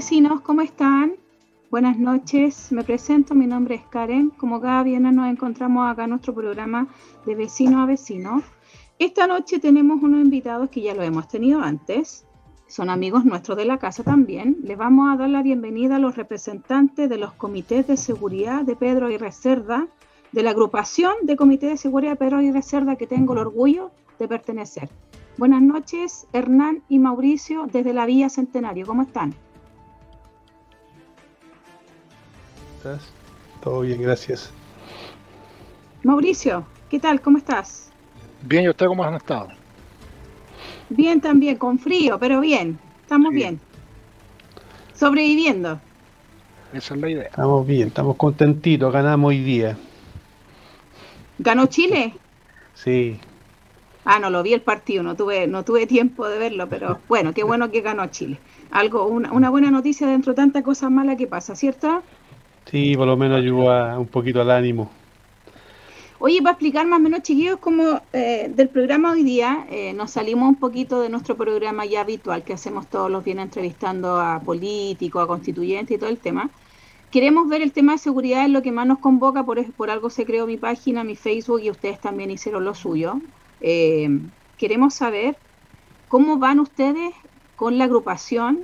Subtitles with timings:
[0.00, 1.12] vecinos, ¿cómo están?
[1.70, 4.30] Buenas noches, me presento, mi nombre es Karen.
[4.30, 6.88] Como cada viernes nos encontramos acá en nuestro programa
[7.26, 8.42] de vecino a vecino.
[8.98, 12.24] Esta noche tenemos unos invitados que ya lo hemos tenido antes,
[12.66, 14.56] son amigos nuestros de la casa también.
[14.62, 18.76] Les vamos a dar la bienvenida a los representantes de los comités de seguridad de
[18.76, 19.86] Pedro y Reserva,
[20.32, 23.90] de la agrupación de comités de seguridad de Pedro y Reserva que tengo el orgullo
[24.18, 24.88] de pertenecer.
[25.36, 28.86] Buenas noches, Hernán y Mauricio, desde la Villa Centenario.
[28.86, 29.34] ¿Cómo están?
[32.80, 33.02] ¿Estás?
[33.62, 34.50] Todo bien, gracias.
[36.02, 37.20] Mauricio, ¿qué tal?
[37.20, 37.90] ¿Cómo estás?
[38.40, 39.48] Bien, ¿y usted cómo han estado?
[40.88, 42.78] Bien también, con frío, pero bien.
[43.02, 43.60] Estamos bien.
[44.94, 45.78] Sobreviviendo.
[46.72, 47.24] Esa es la idea.
[47.24, 49.76] Estamos bien, estamos contentitos, ganamos hoy día.
[51.38, 52.14] ¿Ganó Chile?
[52.72, 53.20] Sí.
[54.06, 57.34] Ah, no lo vi el partido, no tuve, no tuve tiempo de verlo, pero bueno,
[57.34, 58.38] qué bueno que ganó Chile.
[58.70, 62.02] Algo, una, una buena noticia dentro de tanta cosa mala que pasa, ¿cierto?
[62.70, 64.90] Sí, por lo menos ayuda un poquito al ánimo.
[66.20, 70.10] Oye, para explicar más o menos, chiquillos, como eh, del programa hoy día, eh, nos
[70.10, 74.38] salimos un poquito de nuestro programa ya habitual que hacemos todos los días entrevistando a
[74.38, 76.50] políticos, a constituyentes y todo el tema.
[77.10, 80.10] Queremos ver el tema de seguridad, es lo que más nos convoca, por, por algo
[80.10, 83.14] se creó mi página, mi Facebook y ustedes también hicieron lo suyo.
[83.60, 84.20] Eh,
[84.58, 85.36] queremos saber
[86.06, 87.14] cómo van ustedes
[87.56, 88.60] con la agrupación,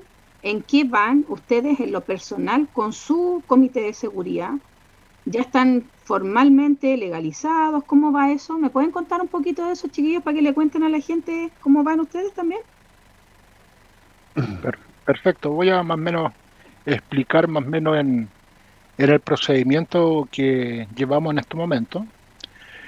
[0.47, 4.53] en qué van ustedes en lo personal con su comité de seguridad.
[5.25, 7.83] ¿Ya están formalmente legalizados?
[7.83, 8.57] ¿Cómo va eso?
[8.57, 11.51] ¿Me pueden contar un poquito de eso, chiquillos, para que le cuenten a la gente
[11.61, 12.61] cómo van ustedes también?
[15.05, 16.33] Perfecto, voy a más o menos
[16.85, 18.29] explicar más o menos en,
[18.99, 22.07] en el procedimiento que llevamos en este momento.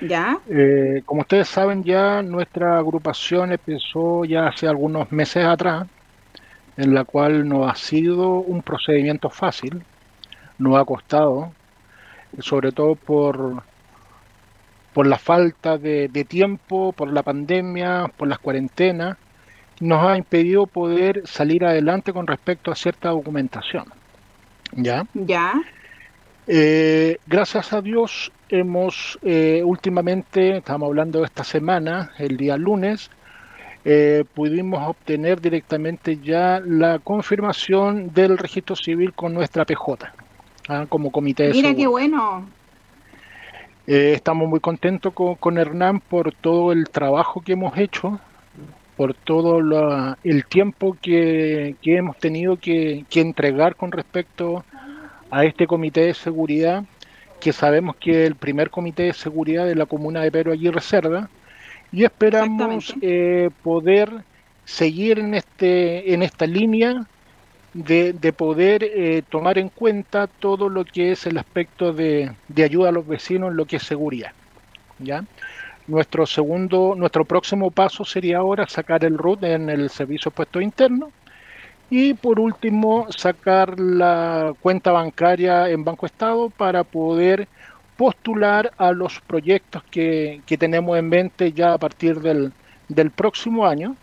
[0.01, 0.39] Ya.
[0.49, 5.89] Eh, como ustedes saben ya, nuestra agrupación empezó ya hace algunos meses atrás,
[6.79, 9.83] en la cual no ha sido un procedimiento fácil,
[10.59, 11.53] no ha costado,
[12.39, 13.63] sobre todo por,
[14.95, 19.19] por la falta de, de tiempo, por la pandemia, por las cuarentenas,
[19.81, 23.87] nos ha impedido poder salir adelante con respecto a cierta documentación.
[24.73, 25.05] ¿Ya?
[25.15, 25.55] Ya.
[26.47, 33.11] Eh, gracias a Dios hemos eh, últimamente, estamos hablando de esta semana, el día lunes,
[33.85, 40.13] eh, pudimos obtener directamente ya la confirmación del registro civil con nuestra PJ,
[40.69, 40.87] ¿ah?
[40.89, 41.79] como comité de Mira seguridad.
[41.83, 42.49] qué bueno.
[43.87, 48.21] Eh, estamos muy contentos con, con Hernán por todo el trabajo que hemos hecho,
[48.97, 54.65] por todo la- el tiempo que, que hemos tenido que, que entregar con respecto
[55.31, 56.85] a este comité de seguridad,
[57.41, 60.81] que sabemos que es el primer comité de seguridad de la comuna de Pedro Aguirre
[60.81, 61.31] Cerda,
[61.93, 64.25] y esperamos eh, poder
[64.65, 67.07] seguir en, este, en esta línea
[67.73, 72.65] de, de poder eh, tomar en cuenta todo lo que es el aspecto de, de
[72.65, 74.33] ayuda a los vecinos en lo que es seguridad.
[74.99, 75.25] ¿ya?
[75.87, 81.11] Nuestro segundo, nuestro próximo paso sería ahora sacar el RUT en el servicio puesto interno
[81.91, 87.49] y por último sacar la cuenta bancaria en Banco Estado para poder
[87.99, 92.53] postular a los proyectos que, que tenemos en mente ya a partir del,
[92.89, 93.97] del próximo año.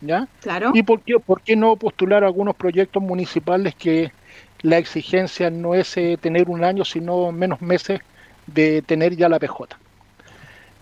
[0.00, 0.26] ¿ya?
[0.40, 0.70] Claro.
[0.72, 4.12] ¿Y por qué, por qué no postular algunos proyectos municipales que
[4.62, 8.00] la exigencia no es eh, tener un año, sino menos meses
[8.46, 9.76] de tener ya la PJ?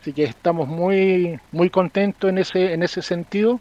[0.01, 3.59] Así que estamos muy, muy contentos en ese, en ese sentido.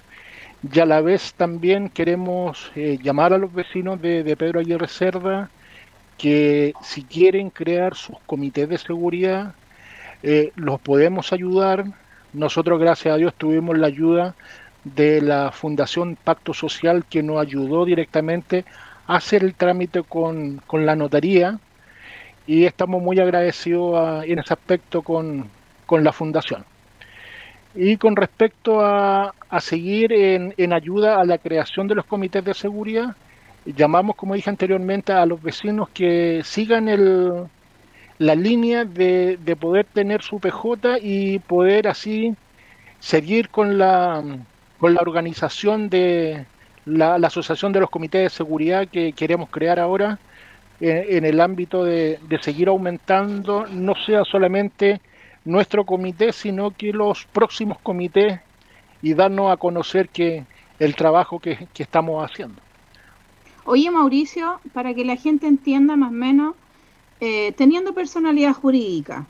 [0.72, 4.88] Y a la vez también queremos eh, llamar a los vecinos de, de Pedro Aguirre
[4.88, 5.50] Cerda
[6.22, 9.56] que si quieren crear sus comités de seguridad,
[10.22, 11.84] eh, los podemos ayudar.
[12.32, 14.36] Nosotros, gracias a Dios, tuvimos la ayuda
[14.84, 18.66] de la Fundación Pacto Social que nos ayudó directamente
[19.08, 21.58] a hacer el trámite con, con la notaría
[22.46, 25.50] y estamos muy agradecidos en ese aspecto con,
[25.88, 26.66] con la Fundación.
[27.74, 32.46] Y con respecto a, a seguir en, en ayuda a la creación de los comités
[32.46, 33.16] de seguridad,
[33.66, 37.48] llamamos, como dije anteriormente, a los vecinos que sigan el,
[38.18, 42.36] la línea de, de poder tener su PJ y poder así
[43.00, 44.24] seguir con la,
[44.80, 46.46] con la organización de
[46.86, 50.20] la, Asociación de los Comités de Seguridad que queremos crear ahora
[50.80, 55.02] en, en el ámbito de, de seguir aumentando, no sea solamente
[55.46, 58.40] nuestro comité, sino que los próximos comités
[59.02, 60.46] y darnos a conocer que
[60.80, 62.62] el trabajo que, que estamos haciendo.
[63.66, 66.56] Oye, Mauricio, para que la gente entienda más o menos,
[67.20, 69.28] eh, teniendo personalidad jurídica,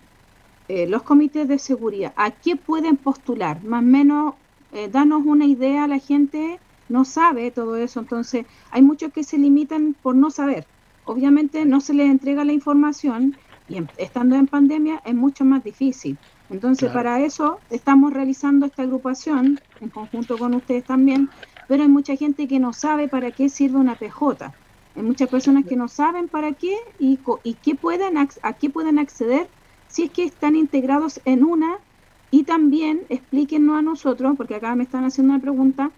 [0.69, 3.61] eh, los comités de seguridad, ¿a qué pueden postular?
[3.63, 4.35] Más o menos,
[4.71, 9.37] eh, danos una idea la gente no sabe todo eso, entonces hay muchos que se
[9.37, 10.65] limitan por no saber.
[11.05, 13.35] Obviamente no se les entrega la información
[13.67, 16.17] y estando en pandemia es mucho más difícil.
[16.49, 21.29] Entonces para eso estamos realizando esta agrupación en conjunto con ustedes también,
[21.71, 24.53] pero hay mucha gente que no sabe para qué sirve una PJ.
[24.93, 28.99] Hay muchas personas que no saben para qué y, y qué pueden, a qué pueden
[28.99, 29.47] acceder
[29.87, 31.77] si es que están integrados en una
[32.29, 35.91] y también explíquenos a nosotros, porque acá me están haciendo una pregunta,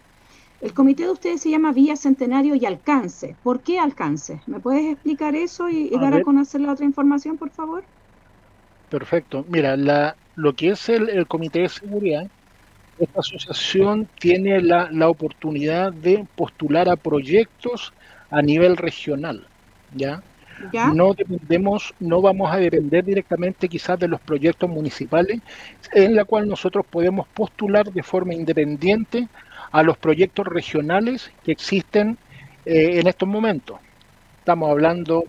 [0.61, 3.35] el comité de ustedes se llama Vía Centenario y Alcance.
[3.41, 4.41] ¿Por qué Alcance?
[4.45, 7.83] ¿Me puedes explicar eso y, dar a conocer la otra información, por favor?
[8.91, 9.43] Perfecto.
[9.49, 12.27] Mira, la, lo que es el, Comité de Seguridad,
[13.03, 17.93] esta asociación tiene la, la oportunidad de postular a proyectos
[18.29, 19.47] a nivel regional,
[19.93, 20.21] ¿ya?
[20.93, 25.41] No dependemos, no vamos a depender directamente quizás de los proyectos municipales,
[25.91, 29.27] en la cual nosotros podemos postular de forma independiente
[29.71, 32.17] a los proyectos regionales que existen
[32.65, 33.79] eh, en estos momentos.
[34.39, 35.25] Estamos hablando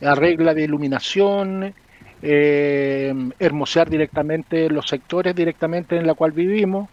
[0.00, 1.74] de regla de iluminación,
[2.20, 6.88] eh, hermosear directamente los sectores directamente en la cual vivimos,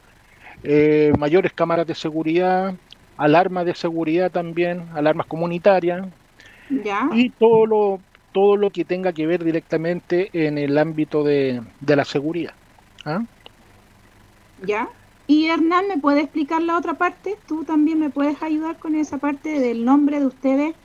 [0.63, 2.75] eh, mayores cámaras de seguridad,
[3.17, 6.07] alarmas de seguridad también, alarmas comunitarias,
[7.13, 7.99] y todo lo,
[8.31, 12.53] todo lo que tenga que ver directamente en el ámbito de, la seguridad.
[13.05, 13.23] ¿ah?
[14.65, 14.87] ¿Ya?
[15.27, 17.37] Y Hernán, ¿me puede explicar la otra parte?
[17.47, 20.75] ¿Tú también me puedes ayudar con esa parte del nombre de ustedes?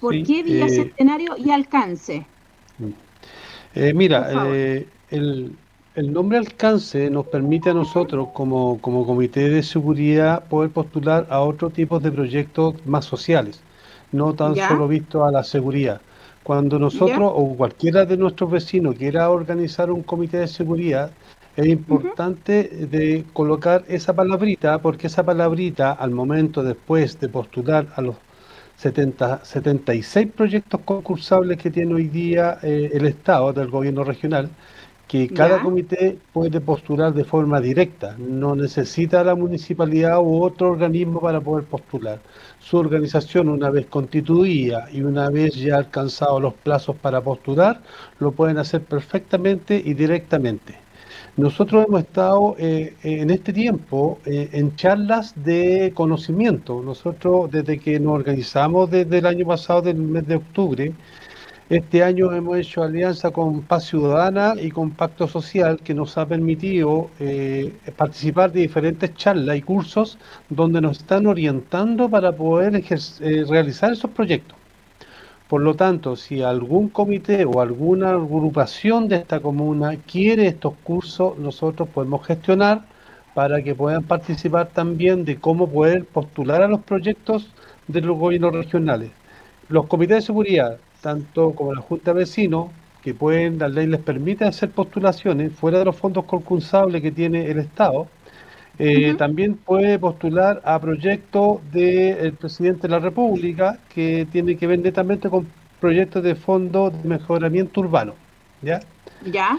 [0.00, 2.26] ¿Por qué Villa Centenario y Alcance?
[3.74, 5.56] Eh, mira, eh, el,
[5.94, 11.40] el nombre alcance nos permite a nosotros como, como comité de seguridad poder postular a
[11.40, 13.60] otro tipo de proyectos más sociales,
[14.10, 16.00] no tan solo visto a la seguridad.
[16.42, 21.10] Cuando nosotros o cualquiera de nuestros vecinos quiera organizar un comité de seguridad,
[21.56, 28.00] es importante de colocar esa palabrita, porque esa palabrita al momento después de postular a
[28.00, 28.16] los
[28.78, 34.48] 70, 76 proyectos concursables que tiene hoy día eh, el Estado del gobierno regional,
[35.12, 41.20] que cada comité puede postular de forma directa, no necesita la municipalidad u otro organismo
[41.20, 42.18] para poder postular.
[42.58, 47.82] Su organización, una vez constituida y una vez ya alcanzado los plazos para postular,
[48.20, 50.76] lo pueden hacer perfectamente y directamente.
[51.36, 56.80] Nosotros hemos estado eh, en este tiempo eh, en charlas de conocimiento.
[56.82, 60.94] Nosotros, desde que nos organizamos desde el año pasado, del mes de octubre,
[61.76, 66.26] este año hemos hecho alianza con Paz Ciudadana y con Pacto Social que nos ha
[66.26, 70.18] permitido eh, participar de diferentes charlas y cursos
[70.50, 74.54] donde nos están orientando para poder eh, realizar esos proyectos.
[75.48, 81.38] Por lo tanto, si algún comité o alguna agrupación de esta comuna quiere estos cursos,
[81.38, 82.82] nosotros podemos gestionar
[83.32, 87.50] para que puedan participar también de cómo poder postular a los proyectos
[87.88, 89.10] de los gobiernos regionales.
[89.70, 92.70] Los comités de seguridad tanto como la Junta de Vecinos,
[93.02, 97.50] que pueden, la ley les permite hacer postulaciones fuera de los fondos concursables que tiene
[97.50, 98.06] el Estado,
[98.78, 104.78] eh, también puede postular a proyectos del presidente de la República que tiene que ver
[104.78, 105.46] netamente con
[105.78, 108.14] proyectos de fondos de mejoramiento urbano.
[108.62, 108.80] ¿Ya?
[109.26, 109.58] Ya.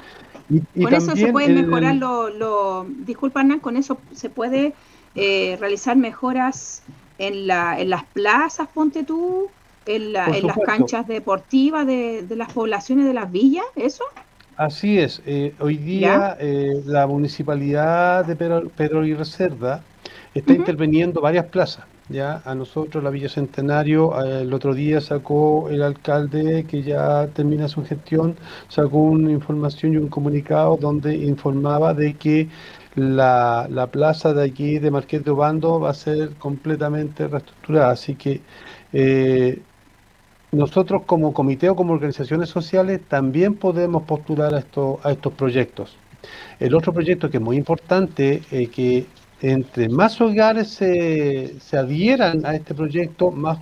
[0.81, 4.73] con eso se puede mejorar lo, lo disculpa con eso se puede
[5.15, 6.83] eh, realizar mejoras
[7.17, 9.49] en, la, en las plazas, ponte tú,
[9.85, 14.03] en, las canchas deportivas de, las poblaciones de las villas, ¿eso?
[14.55, 15.21] Así es.
[15.25, 19.81] Eh, hoy día eh, la municipalidad de Pedro, y Reserva
[20.33, 21.85] está interviniendo varias plazas.
[22.09, 27.69] Ya a nosotros la Villa Centenario el otro día sacó el alcalde que ya termina
[27.69, 28.35] su gestión,
[28.67, 32.49] sacó una información y un comunicado donde informaba de que
[32.95, 38.15] la, la plaza de aquí de Marqués de Obando va a ser completamente reestructurada, así
[38.15, 38.41] que
[38.91, 39.61] eh,
[40.53, 45.97] nosotros como comité o como organizaciones sociales también podemos postular a, esto, a estos proyectos.
[46.59, 49.05] El otro proyecto que es muy importante, eh, que
[49.41, 53.57] entre más hogares se, se, adhieran a este proyecto, más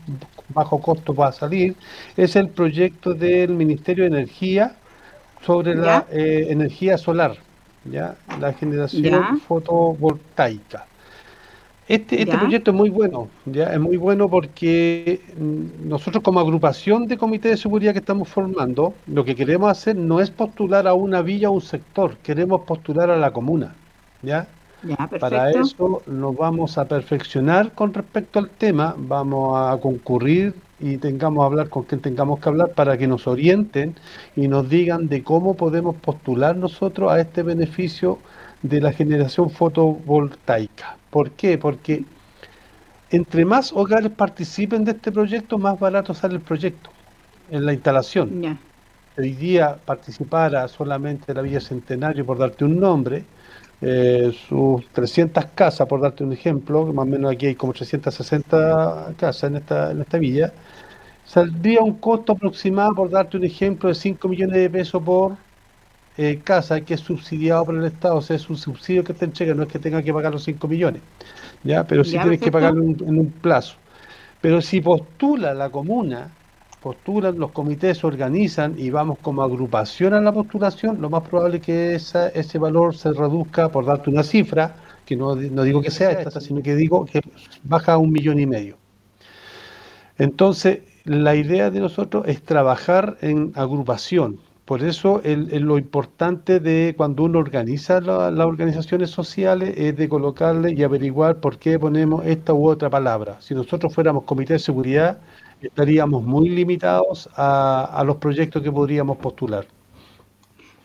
[0.49, 1.75] bajo costo va a salir,
[2.15, 4.75] es el proyecto del Ministerio de Energía
[5.43, 7.35] sobre la eh, energía solar,
[7.85, 10.85] ya la generación fotovoltaica.
[11.91, 17.05] Este, este proyecto es muy bueno, ya es muy bueno porque mm, nosotros como agrupación
[17.05, 20.93] de comité de seguridad que estamos formando, lo que queremos hacer no es postular a
[20.93, 23.75] una villa o un sector, queremos postular a la comuna,
[24.21, 24.47] ¿ya?
[25.19, 31.43] Para eso nos vamos a perfeccionar con respecto al tema, vamos a concurrir y tengamos
[31.43, 33.95] a hablar con quien tengamos que hablar para que nos orienten
[34.37, 38.19] y nos digan de cómo podemos postular nosotros a este beneficio
[38.61, 41.00] de la generación fotovoltaica.
[41.11, 41.57] ¿Por qué?
[41.57, 42.05] Porque
[43.11, 46.89] entre más hogares participen de este proyecto, más barato sale el proyecto
[47.51, 48.57] en la instalación.
[49.17, 53.25] Hoy día participara solamente la Villa Centenario, por darte un nombre,
[53.81, 59.13] eh, sus 300 casas, por darte un ejemplo, más o menos aquí hay como 360
[59.17, 60.53] casas en esta, en esta villa,
[61.25, 65.37] saldría un costo aproximado, por darte un ejemplo, de 5 millones de pesos por
[66.17, 69.25] eh, casa que es subsidiado por el Estado, o sea, es un subsidio que te
[69.25, 71.01] entrega, no es que tenga que pagar los 5 millones,
[71.63, 73.75] ya pero sí tienes que pagarlo en, un plazo.
[74.41, 76.29] Pero si postula la comuna,
[76.81, 81.57] postulan, los comités se organizan y vamos como agrupación a la postulación, lo más probable
[81.57, 84.75] es que esa, ese valor se reduzca, por darte una cifra,
[85.05, 87.21] que no, no digo que sea esta, sino que digo que
[87.63, 88.77] baja a un millón y medio.
[90.17, 94.39] Entonces, la idea de nosotros es trabajar en agrupación,
[94.71, 100.81] por eso lo importante de cuando uno organiza las organizaciones sociales es de colocarle y
[100.81, 103.35] averiguar por qué ponemos esta u otra palabra.
[103.41, 105.19] Si nosotros fuéramos comité de seguridad,
[105.61, 109.67] estaríamos muy limitados a, los proyectos que podríamos postular.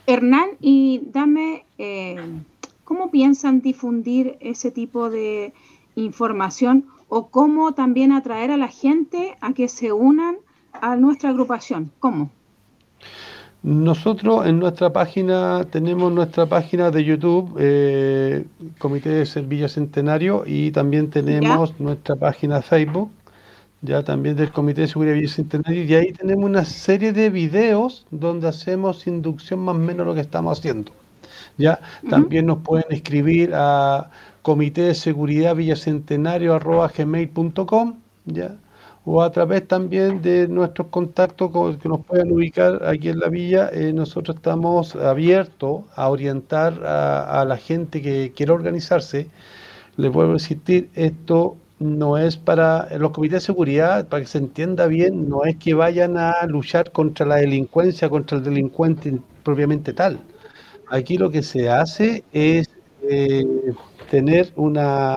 [0.08, 2.16] Hernán, y dame, eh,
[2.82, 5.52] ¿cómo piensan difundir ese tipo de
[5.94, 10.38] información o cómo también atraer a la gente a que se unan
[10.72, 11.92] a nuestra agrupación?
[12.00, 12.32] ¿Cómo?
[13.66, 18.44] Nosotros en nuestra página tenemos nuestra página de YouTube, eh,
[18.78, 23.10] Comité de Servicio Centenario, y también tenemos nuestra página Facebook,
[23.82, 28.06] ya también del Comité de Seguridad Villa Centenario, y ahí tenemos una serie de videos
[28.12, 30.92] donde hacemos inducción más o menos lo que estamos haciendo.
[31.58, 31.80] Ya.
[32.08, 37.96] También nos pueden escribir a comité de seguridad villacentenario arroba gmail.com,
[38.26, 38.54] ya
[39.08, 43.70] o a través también de nuestros contactos que nos puedan ubicar aquí en la villa,
[43.72, 49.28] eh, nosotros estamos abiertos a orientar a, la gente que quiera organizarse.
[49.96, 54.38] Les vuelvo a insistir, esto no es para los comités de seguridad, para que se
[54.38, 59.92] entienda bien, no es que vayan a luchar contra la delincuencia, contra el delincuente propiamente
[59.92, 60.18] tal.
[60.90, 62.68] Aquí lo que se hace es
[63.08, 63.44] eh,
[64.10, 65.16] tener una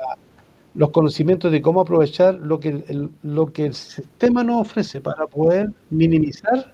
[0.79, 5.27] los conocimientos de cómo aprovechar lo que el, lo que el sistema nos ofrece para
[5.27, 6.73] poder minimizar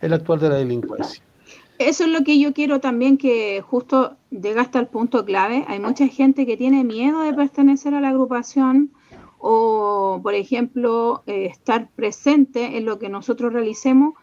[0.00, 1.22] el actual de la delincuencia.
[1.78, 5.64] Eso es lo que yo quiero también que justo llega hasta el punto clave.
[5.68, 8.90] Hay mucha gente que tiene miedo de pertenecer a la agrupación
[9.38, 14.14] o, por ejemplo, eh, estar presente en lo que nosotros realicemos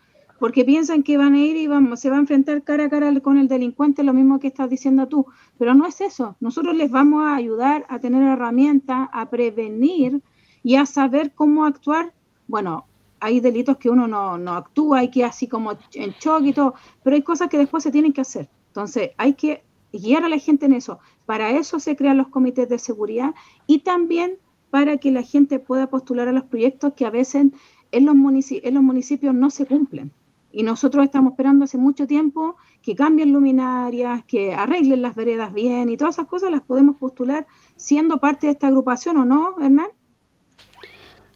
[0.42, 3.14] porque piensan que van a ir y vamos, se va a enfrentar cara a cara
[3.20, 5.28] con el delincuente, lo mismo que estás diciendo tú,
[5.60, 6.36] pero no es eso.
[6.40, 10.20] Nosotros les vamos a ayudar a tener herramientas, a prevenir
[10.64, 12.12] y a saber cómo actuar.
[12.48, 12.88] Bueno,
[13.20, 16.74] hay delitos que uno no, no actúa, hay que así como en choque y todo,
[17.04, 18.50] pero hay cosas que después se tienen que hacer.
[18.70, 20.98] Entonces, hay que guiar a la gente en eso.
[21.28, 23.36] Para eso se crean los comités de seguridad
[23.68, 24.40] y también
[24.72, 27.46] para que la gente pueda postular a los proyectos que a veces
[27.92, 28.16] en los,
[28.50, 30.12] en los municipios no se cumplen.
[30.52, 35.90] Y nosotros estamos esperando hace mucho tiempo que cambien luminarias, que arreglen las veredas bien
[35.90, 39.88] y todas esas cosas las podemos postular siendo parte de esta agrupación o no, Hernán.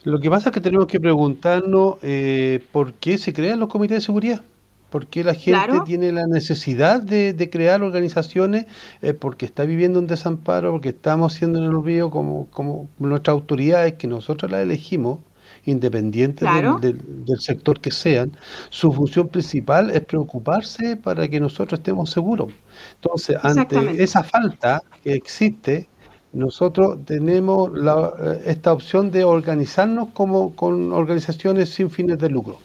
[0.03, 3.98] Lo que pasa es que tenemos que preguntarnos eh, por qué se crean los comités
[3.98, 4.41] de seguridad.
[4.89, 8.65] ¿Por qué la gente tiene la necesidad de, crear organizaciones?
[9.01, 13.34] Eh, porque está viviendo un desamparo, porque estamos siendo en el olvido como, como nuestras
[13.34, 15.19] autoridades que nosotros las elegimos
[15.65, 16.45] independiente
[16.81, 18.31] del, sector que sean,
[18.69, 22.50] su función principal es preocuparse para que nosotros estemos seguros.
[22.95, 25.88] Entonces, ante esa falta que existe,
[26.34, 32.60] nosotros tenemos eh, esta opción de organizarnos como con organizaciones sin fines de lucro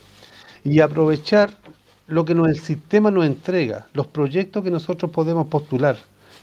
[0.65, 1.51] y aprovechar
[2.09, 5.97] lo que el sistema nos entrega, los proyectos que nosotros podemos postular.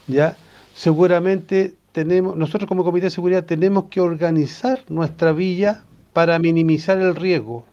[0.06, 0.36] Ya
[0.74, 5.84] seguramente tenemos, nosotros como Comité de Seguridad tenemos que organizar nuestra villa
[6.18, 7.64] para minimizar el riesgo,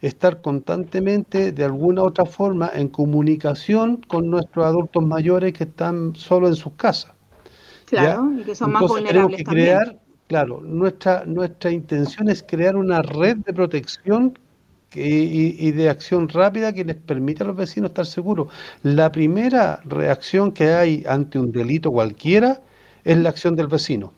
[0.00, 6.14] estar constantemente de alguna u otra forma en comunicación con nuestros adultos mayores que están
[6.14, 7.10] solo en sus casas.
[7.86, 13.02] Claro, y que son más vulnerables que crear, Claro, nuestra, nuestra intención es crear una
[13.02, 14.38] red de protección
[14.94, 18.52] y, de acción rápida que les permita a los vecinos estar seguros.
[18.84, 22.60] La primera reacción que hay ante un delito cualquiera
[23.02, 24.12] es la acción del vecino.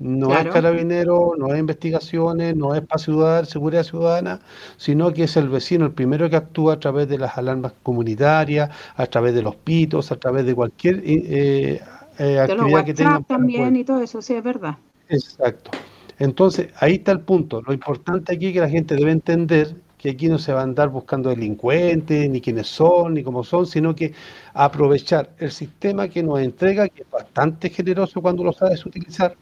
[0.00, 4.40] No es carabinero, no es investigaciones, no es para ciudad, seguridad ciudadana,
[4.76, 8.70] sino que es el vecino el primero que actúa a través de las alarmas comunitarias,
[8.96, 11.80] a través de los pitos, a través de cualquier eh,
[12.18, 13.20] eh, actividad que tenga.
[13.22, 14.76] también y todo eso, sí, es verdad.
[15.08, 15.72] Exacto.
[16.18, 17.62] Entonces, ahí está el punto.
[17.62, 20.62] Lo importante aquí es que la gente debe entender que aquí no se va a
[20.62, 24.12] andar buscando delincuentes, ni quiénes son, ni cómo son, sino que
[24.54, 29.36] aprovechar el sistema que nos entrega, que es bastante generoso cuando lo sabes utilizar,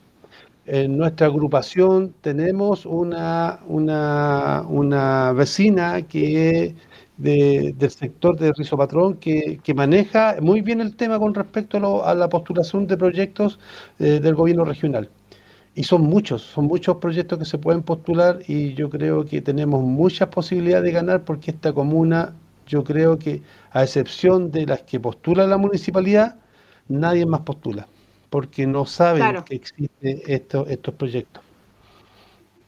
[0.66, 6.74] en nuestra agrupación tenemos una, una, una vecina que
[7.16, 12.28] del sector de Rizopatrón que, que maneja muy bien el tema con respecto a, la
[12.28, 13.58] postulación de proyectos
[13.98, 15.08] eh, del gobierno regional.
[15.74, 19.82] Y son muchos, son muchos proyectos que se pueden postular y yo creo que tenemos
[19.82, 22.34] muchas posibilidades de ganar porque esta comuna,
[22.66, 23.42] yo creo que
[23.72, 26.36] a excepción de las que postula la municipalidad,
[26.88, 27.86] nadie más postula
[28.36, 31.42] porque no saben que existen estos, estos proyectos.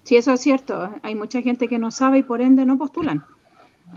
[0.04, 0.94] Sí, eso es cierto.
[1.02, 3.22] Hay mucha gente que no sabe y por ende no postulan.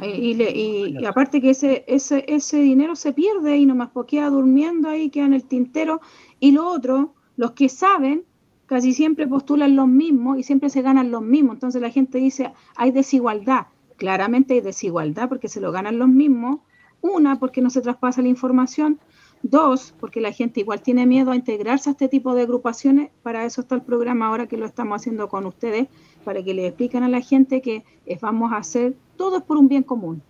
[0.01, 5.09] Y, y, aparte que ese, ese, ese dinero se pierde y nomás queda durmiendo ahí,
[5.09, 6.01] queda en el tintero.
[6.41, 8.25] Y lo otro, los que saben,
[8.65, 11.53] casi siempre postulan los mismos y siempre se ganan los mismos.
[11.53, 13.67] Entonces la gente dice, hay desigualdad.
[13.95, 16.57] Claramente hay desigualdad porque se lo ganan los mismos.
[16.99, 18.99] Una, porque no se traspasa la información.
[19.43, 23.09] Dos, porque la gente igual tiene miedo a integrarse a este tipo de agrupaciones.
[23.23, 25.87] Para eso está el programa ahora que lo estamos haciendo con ustedes,
[26.23, 27.83] para que le expliquen a la gente que
[28.21, 30.21] vamos a hacer todo es por un bien común,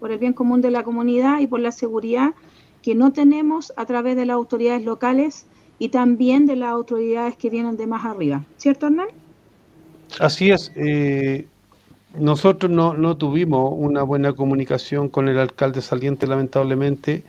[0.00, 2.34] por el bien común de la comunidad y por la seguridad
[2.82, 5.46] que no tenemos a través de las autoridades locales
[5.78, 8.44] y también de las autoridades que vienen de más arriba.
[8.56, 9.06] ¿Cierto, Hernán?
[10.18, 10.72] Así es.
[10.74, 11.46] Eh,
[12.18, 17.22] nosotros no, no tuvimos una buena comunicación con el alcalde saliente, lamentablemente.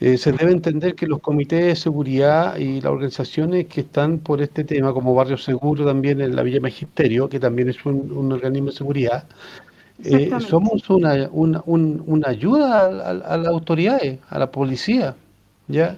[0.00, 4.42] Eh, se debe entender que los comités de seguridad y las organizaciones que están por
[4.42, 8.70] este tema, como Barrio Seguro también en la Villa Magisterio, que también es un, organismo
[8.70, 9.24] de seguridad,
[10.02, 15.14] eh, somos una, una, una ayuda a, a, las autoridades, a la policía,
[15.68, 15.96] ¿ya?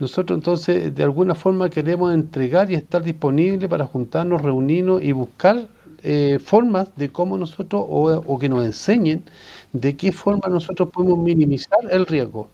[0.00, 5.68] Nosotros entonces de alguna forma queremos entregar y estar disponibles para juntarnos, reunirnos y buscar
[6.02, 9.24] eh, formas de cómo nosotros, o, o que nos enseñen
[9.72, 12.48] de qué forma nosotros podemos minimizar el riesgo.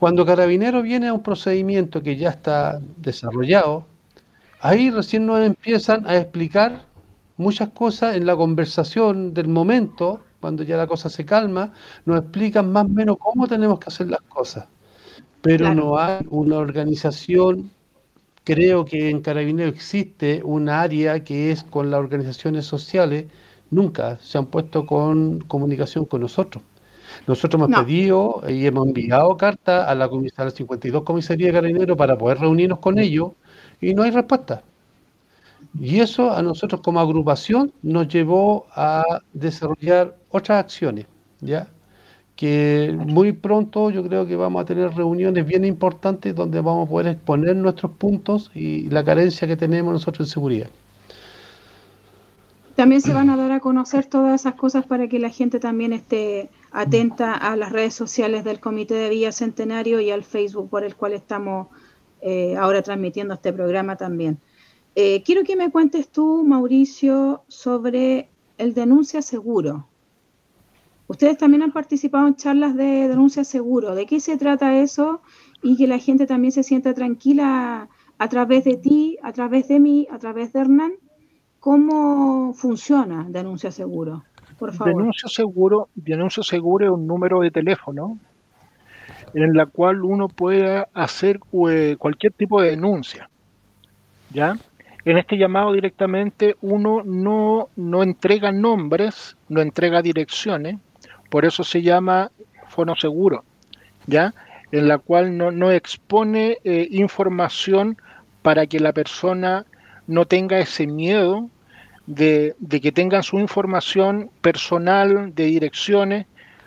[0.00, 3.84] Cuando Carabinero viene a un procedimiento que ya está desarrollado,
[4.60, 6.86] ahí recién nos empiezan a explicar
[7.36, 11.74] muchas cosas en la conversación del momento, cuando ya la cosa se calma,
[12.06, 14.68] nos explican más o menos cómo tenemos que hacer las cosas.
[15.42, 17.70] Pero no hay una organización,
[18.44, 23.26] creo que en Carabinero existe un área que es con las organizaciones sociales,
[23.70, 26.64] nunca se han puesto con comunicación con nosotros.
[27.26, 32.16] Nosotros hemos pedido y hemos enviado cartas a la, comisaría, 52 Comisaría de Carabineros para
[32.16, 33.32] poder reunirnos con ellos
[33.80, 34.62] y no hay respuesta.
[35.78, 41.06] Y eso a nosotros como agrupación nos llevó a desarrollar otras acciones,
[41.40, 41.68] ¿ya?
[42.40, 46.90] que muy pronto yo creo que vamos a tener reuniones bien importantes donde vamos a
[46.90, 50.70] poder exponer nuestros puntos y la carencia que tenemos nosotros en seguridad.
[52.74, 55.92] También se van a dar a conocer todas esas cosas para que la gente también
[55.92, 60.84] esté atenta a las redes sociales del Comité de Villa Centenario y al Facebook por
[60.84, 61.68] el cual estamos
[62.20, 64.38] eh, ahora transmitiendo este programa también.
[64.94, 69.88] Eh, quiero que me cuentes tú, Mauricio, sobre el denuncia seguro.
[71.06, 73.94] Ustedes también han participado en charlas de denuncia seguro.
[73.94, 75.22] ¿De qué se trata eso?
[75.62, 79.80] Y que la gente también se sienta tranquila a través de ti, a través de
[79.80, 80.92] mí, a través de Hernán.
[81.60, 84.24] ¿Cómo funciona Denuncia Seguro?
[84.84, 88.18] Denuncio seguro, denuncio seguro es un número de teléfono
[89.32, 93.30] en la cual uno puede hacer eh, cualquier tipo de denuncia.
[94.32, 94.56] ¿Ya?
[95.04, 100.76] En este llamado directamente uno no, no entrega nombres, no entrega direcciones,
[101.30, 102.30] por eso se llama
[102.68, 103.44] fono seguro,
[104.06, 104.34] ¿ya?
[104.72, 107.96] En la cual no, no expone eh, información
[108.42, 109.64] para que la persona
[110.10, 111.48] no tenga ese miedo
[112.06, 116.26] de, que tengan su información personal de direcciones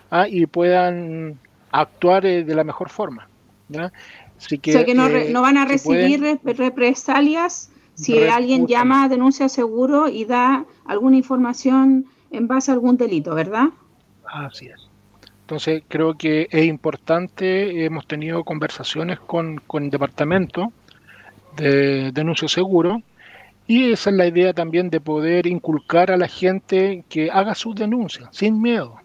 [0.09, 0.27] ¿ah?
[0.27, 1.37] y puedan
[1.71, 3.27] actuar eh, de la mejor forma.
[4.37, 9.09] Así que, o sea que no, eh, van a recibir represalias si alguien llama a
[9.09, 13.67] denuncia seguro y da alguna información en base a algún delito, ¿verdad?
[14.25, 14.89] Así es.
[15.41, 20.71] Entonces creo que es importante, hemos tenido conversaciones con, con el departamento
[21.57, 23.03] de denuncia seguro
[23.67, 27.75] y esa es la idea también de poder inculcar a la gente que haga sus
[27.75, 28.95] denuncias sin miedo,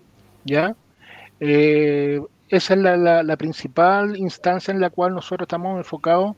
[0.45, 0.75] ¿ya?
[1.41, 6.37] Eh, esa es la, principal instancia en la cual nosotros estamos enfocados,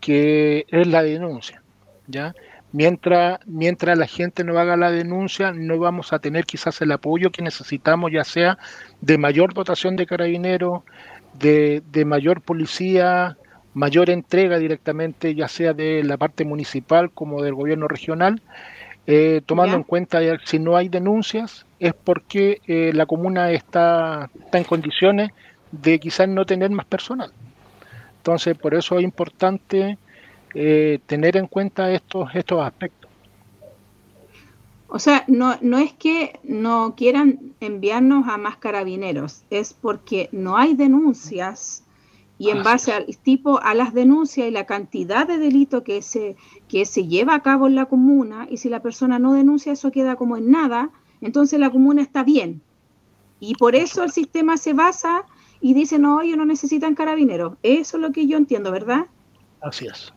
[0.00, 1.62] que es la denuncia,
[2.06, 2.34] ¿ya?
[2.72, 7.30] Mientras, mientras la gente no haga la denuncia, no vamos a tener quizás el apoyo
[7.30, 8.58] que necesitamos, ya sea
[9.00, 10.82] de mayor dotación de carabineros,
[11.38, 13.38] de, de mayor policía,
[13.76, 18.40] mayor entrega directamente, ya sea de la parte municipal como del gobierno regional,
[19.06, 24.30] eh, tomando en cuenta que si no hay denuncias es porque eh, la comuna está,
[24.42, 25.30] está en condiciones
[25.70, 27.30] de quizás no tener más personal.
[28.16, 29.98] Entonces, por eso es importante
[30.54, 33.10] eh, tener en cuenta estos, estos aspectos.
[34.88, 40.56] O sea, no, no es que no quieran enviarnos a más carabineros, es porque no
[40.56, 41.82] hay denuncias
[42.38, 46.36] y en base al tipo, a las denuncias y la cantidad de delito que se,
[46.68, 49.90] que se lleva a cabo en la comuna, y si la persona no denuncia, eso
[49.90, 52.60] queda como en nada, entonces la comuna está bien.
[53.40, 55.24] Y por eso el sistema se basa
[55.60, 57.54] y dice, no, ellos no necesitan carabineros.
[57.62, 59.06] Eso es lo que yo entiendo, ¿verdad?
[59.60, 60.12] Así es.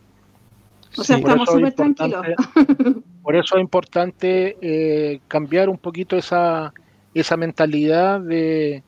[0.96, 2.26] O sea, estamos súper tranquilos.
[3.22, 6.72] por eso es importante eh, cambiar un poquito esa,
[7.14, 8.82] esa mentalidad de,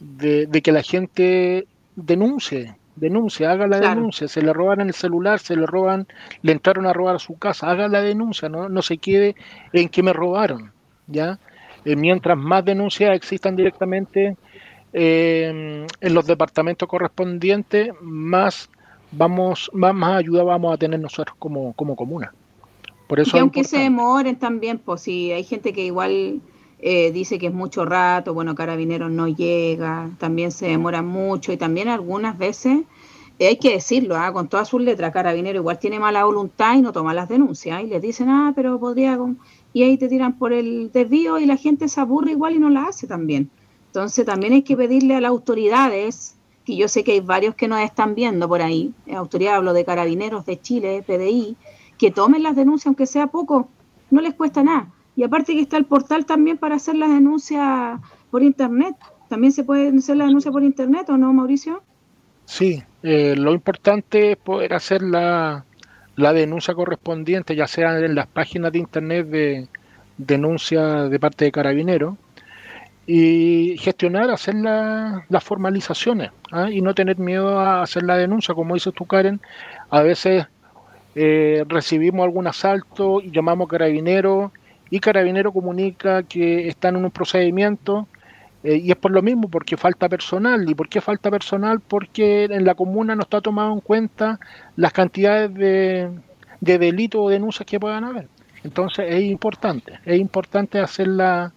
[0.00, 5.56] de, que la gente denuncie, denuncie, haga la denuncia, se le roban el celular, se
[5.56, 6.06] le roban,
[6.42, 9.34] le entraron a robar a su casa, haga la denuncia, no, no se quede
[9.72, 10.72] en que me robaron,
[11.06, 11.38] ¿ya?
[11.84, 14.36] Eh, mientras más denuncias existan directamente
[14.92, 18.70] eh, en los departamentos correspondientes, más
[19.16, 22.32] vamos, más, más ayuda vamos a tener nosotros como, como comuna.
[23.06, 26.40] Por eso y aunque se demoren también, pues si hay gente que igual
[26.86, 31.56] eh, dice que es mucho rato, bueno, Carabineros no llega, también se demora mucho y
[31.56, 32.82] también algunas veces,
[33.38, 34.34] eh, hay que decirlo, ¿ah?
[34.34, 37.86] con todas sus letras, Carabinero igual tiene mala voluntad y no toma las denuncias y
[37.86, 39.18] les dicen, ah, pero podría,
[39.72, 42.68] y ahí te tiran por el desvío y la gente se aburre igual y no
[42.68, 43.48] la hace también.
[43.86, 47.66] Entonces también hay que pedirle a las autoridades, que yo sé que hay varios que
[47.66, 51.56] nos están viendo por ahí, autoridad hablo de Carabineros de Chile, PDI,
[51.96, 53.70] que tomen las denuncias, aunque sea poco,
[54.10, 58.00] no les cuesta nada y aparte que está el portal también para hacer las denuncias
[58.30, 58.96] por internet.
[59.28, 61.82] ¿También se puede hacer la denuncia por internet o no, Mauricio?
[62.44, 65.64] Sí, eh, lo importante es poder hacer la,
[66.16, 69.68] denuncia correspondiente, ya sea en las páginas de internet de
[70.18, 72.18] denuncia de parte de Carabinero,
[73.06, 76.70] y gestionar, hacer las formalizaciones ¿ah?
[76.70, 79.40] y no tener miedo a hacer la denuncia, como dices tú, Karen.
[79.90, 80.46] A veces
[81.14, 84.52] eh, recibimos algún asalto y llamamos a Carabinero
[84.90, 88.06] y Carabinero comunica que están en un procedimiento
[88.64, 90.68] eh, y es por lo mismo, porque falta personal.
[90.68, 91.80] ¿Y por qué falta personal?
[91.80, 94.40] Porque en la comuna no está tomado en cuenta
[94.76, 96.10] las cantidades de,
[96.60, 98.28] delitos o denuncias que puedan haber.
[98.64, 101.52] Entonces es importante, es importante hacer la,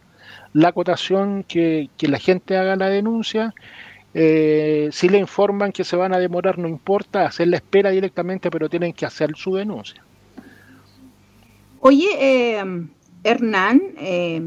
[0.66, 3.54] acotación que, la gente haga la denuncia.
[4.14, 8.52] Eh, si le informan que se van a demorar, no importa, hacer la espera directamente,
[8.52, 10.04] pero tienen que hacer su denuncia.
[11.80, 12.64] Oye, eh,
[13.28, 14.42] Hernán, eh,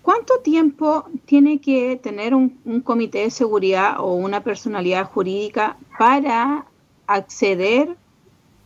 [0.00, 2.48] ¿cuánto tiempo tiene que tener un,
[2.82, 6.64] comité de seguridad o una personalidad jurídica para
[7.06, 7.94] acceder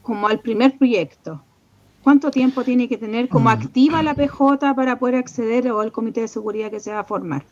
[0.03, 1.43] como al primer proyecto?
[2.05, 3.53] ¿Cuánto tiempo tiene que tener como mm.
[3.53, 7.05] activa la PJ para poder acceder o al comité de seguridad que se va a
[7.05, 7.45] formar?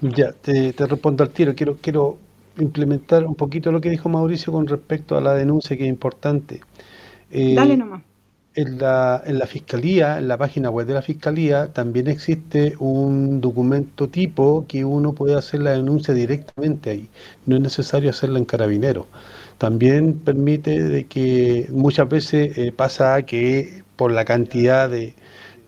[0.00, 1.54] Ya, te, respondo al tiro.
[1.54, 2.18] Quiero, quiero
[2.58, 6.60] implementar un poquito lo que dijo Mauricio con respecto a la denuncia que es importante.
[7.30, 8.07] Eh, Dale nomás
[8.58, 14.66] en la, Fiscalía, en la página web de la Fiscalía, también existe un documento tipo
[14.66, 17.08] que uno puede hacer la denuncia directamente ahí.
[17.46, 19.06] No es necesario hacerla en carabinero.
[19.58, 25.14] También permite de que muchas veces eh, pasa que por la cantidad de,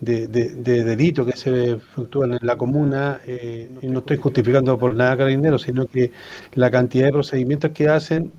[0.01, 5.17] de, delitos que se efectúan en la comuna, eh, y no estoy justificando por nada
[5.17, 6.11] carabinero, sino que
[6.55, 8.33] la cantidad de procedimientos que hacen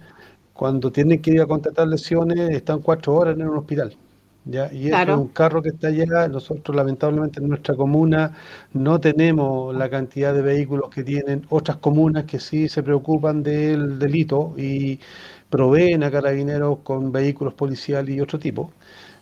[0.53, 3.97] cuando tienen que ir a contratar lesiones están cuatro horas en un hospital.
[4.45, 4.73] ¿Ya?
[4.73, 6.29] Y es un carro que está allá.
[6.29, 8.37] Nosotros, lamentablemente, en nuestra comuna
[8.73, 13.99] no tenemos la cantidad de vehículos que tienen otras comunas que sí se preocupan del
[13.99, 15.01] delito y
[15.51, 18.73] proveen a carabineros con vehículos policiales y otro tipo.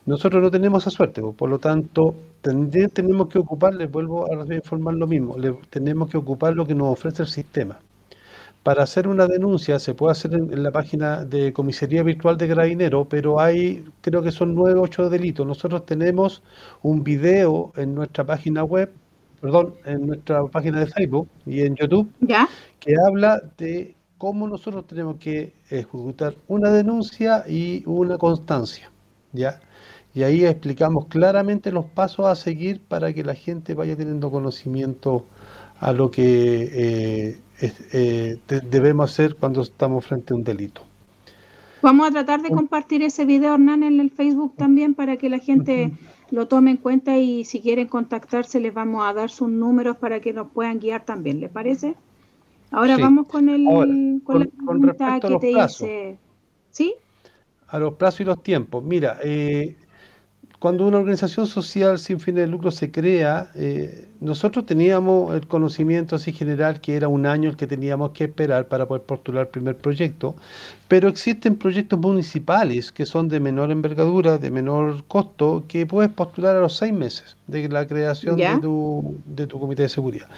[0.07, 4.95] Nosotros no tenemos esa suerte, por lo tanto, tenemos que ocupar, les vuelvo a informar
[4.95, 5.37] lo mismo,
[5.69, 7.79] tenemos que ocupar lo que nos ofrece el sistema.
[8.63, 13.09] Para hacer una denuncia se puede hacer en, la página de comisaría virtual de Carabinero,
[13.09, 15.47] pero hay, creo que son nueve o ocho delitos.
[15.47, 16.43] Nosotros tenemos
[16.83, 18.93] un video en nuestra página web,
[19.41, 22.13] perdón, en nuestra página de Facebook y en YouTube,
[22.81, 28.91] que habla de cómo nosotros tenemos que ejecutar una denuncia y una constancia,
[29.33, 29.59] ¿ya?
[30.13, 35.25] Y ahí explicamos claramente los pasos a seguir para que la gente vaya teniendo conocimiento
[35.79, 40.83] a lo que eh, eh, debemos hacer cuando estamos frente a un delito.
[41.83, 45.39] Vamos a tratar de compartir ese video, Hernán, en el Facebook también para que la
[45.39, 45.93] gente
[46.31, 50.21] lo tome en cuenta y si quieren contactarse les vamos a dar sus números para
[50.21, 51.95] que nos puedan guiar también, ¿les parece?
[52.71, 53.65] Ahora vamos con el
[54.23, 56.19] con, la pregunta que te hice.
[56.71, 56.95] ¿Sí?
[57.69, 58.85] A los plazos y los tiempos.
[58.85, 59.77] Mira, eh,
[60.61, 66.17] cuando una organización social sin fines de lucro se crea, eh, nosotros teníamos el conocimiento
[66.17, 69.49] así general que era un año el que teníamos que esperar para poder postular el
[69.49, 70.37] primer proyecto,
[70.87, 76.55] pero existen proyectos municipales que son de menor envergadura, de menor costo, que puedes postular
[76.57, 80.29] a los seis meses de la creación de tu, de tu comité de seguridad.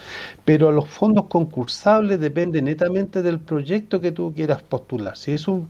[0.44, 5.16] Pero los fondos concursables dependen netamente del proyecto que tú quieras postular.
[5.16, 5.68] Si es un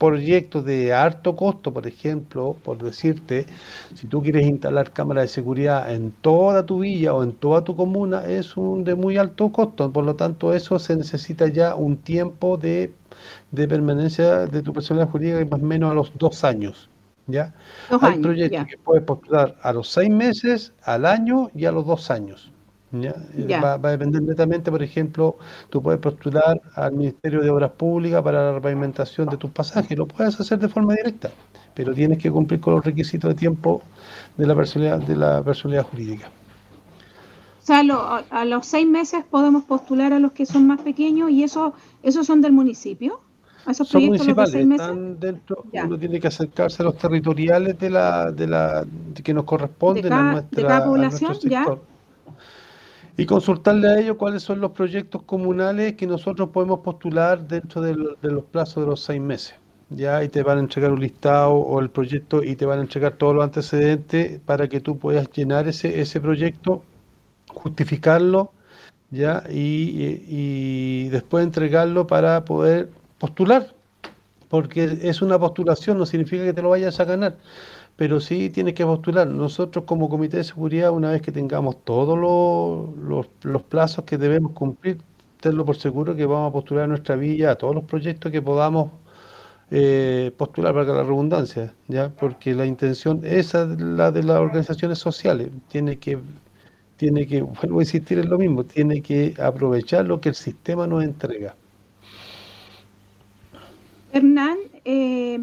[0.00, 3.44] proyectos de alto costo, por ejemplo, por decirte,
[3.94, 7.76] si tú quieres instalar cámaras de seguridad en toda tu villa o en toda tu
[7.76, 9.92] comuna, es un de muy alto costo.
[9.92, 12.94] Por lo tanto, eso se necesita ya un tiempo de,
[13.52, 16.88] permanencia de tu personalidad jurídica más o menos a los dos años.
[17.26, 17.52] ¿ya?
[18.00, 22.10] Hay proyectos que puedes postular a los seis meses, al año y a los dos
[22.10, 22.50] años.
[22.92, 25.36] Va, a depender netamente, por ejemplo,
[25.68, 30.06] tú puedes postular al Ministerio de Obras Públicas para la pavimentación de tus pasajes, lo
[30.06, 31.30] puedes hacer de forma directa,
[31.74, 33.82] pero tienes que cumplir con los requisitos de tiempo
[34.36, 36.30] de la personalidad, de la personalidad jurídica.
[37.62, 37.82] O sea,
[38.30, 42.26] a los seis meses podemos postular a los que son más pequeños y eso, esos
[42.26, 43.20] son del municipio.
[43.68, 48.48] esos son municipales, están dentro, uno tiene que acercarse a los territoriales de la, de
[48.48, 48.84] la
[49.22, 51.64] que nos corresponden a nuestra, de cada población, ya
[53.16, 57.94] y consultarle a ellos cuáles son los proyectos comunales que nosotros podemos postular dentro de,
[57.94, 59.54] los plazos de los seis meses.
[59.90, 62.82] Ya, y te van a entregar un listado o el proyecto y te van a
[62.82, 66.84] entregar todos los antecedentes para que tú puedas llenar ese, ese proyecto,
[67.48, 68.52] justificarlo,
[69.10, 73.74] ya, y, y después entregarlo para poder postular.
[74.48, 77.36] Porque es una postulación, no significa que te lo vayas a ganar
[77.96, 79.26] pero sí tienes que postular.
[79.26, 84.52] Nosotros como Comité de Seguridad, una vez que tengamos todos los, los, plazos que debemos
[84.52, 84.98] cumplir,
[85.40, 88.42] tenlo por seguro que vamos a postular a nuestra villa a todos los proyectos que
[88.42, 88.90] podamos
[89.70, 94.98] eh, postular para la redundancia, ya porque la intención esa es la de las organizaciones
[94.98, 96.18] sociales, tiene que
[97.00, 100.86] tiene que, vuelvo a insistir en lo mismo, tiene que aprovechar lo que el sistema
[100.86, 101.54] nos entrega.
[104.12, 105.40] Hernán, eh,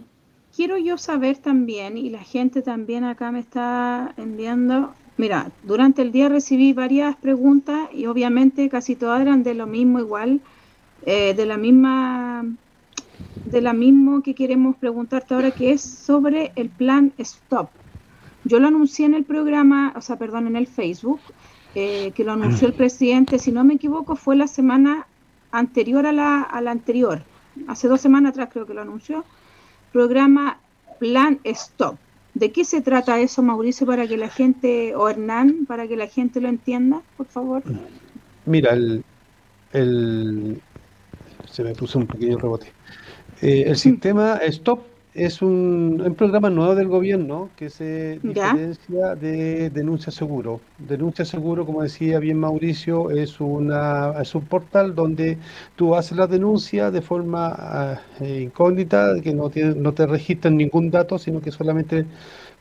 [0.57, 6.11] quiero yo saber también, y la gente también acá me está enviando, mira, durante el
[6.11, 10.41] día recibí varias preguntas y obviamente casi todas eran de lo mismo igual,
[11.05, 12.43] eh, de la misma,
[13.45, 17.69] de la mismo que queremos preguntarte ahora, que es sobre el plan Stop.
[18.43, 21.19] Yo lo anuncié en el programa, o sea, perdón, en el Facebook,
[21.75, 25.05] eh, que lo anunció el presidente, si no me equivoco, fue la semana
[25.51, 27.21] anterior a la, a la anterior,
[27.67, 29.23] hace dos semanas atrás creo que lo anunció
[29.91, 30.59] programa
[30.99, 31.97] Plan Stop.
[32.33, 36.07] ¿De qué se trata eso, Mauricio, para que la gente, o Hernán, para que la
[36.07, 37.63] gente lo entienda, por favor?
[38.45, 39.03] Mira, el,
[39.73, 40.61] el
[41.49, 42.71] se me puso un pequeño rebote.
[43.41, 44.83] Eh, el sistema Stop
[45.17, 50.61] es un, programa nuevo del gobierno que se diferencia de Denuncia Seguro.
[50.77, 55.39] Denuncia Seguro, como decía bien Mauricio, es, una, es un portal donde
[55.75, 60.55] tú haces la denuncia de forma ah, eh, incógnita, que no, tiene, no te registran
[60.55, 62.05] ningún dato, sino que solamente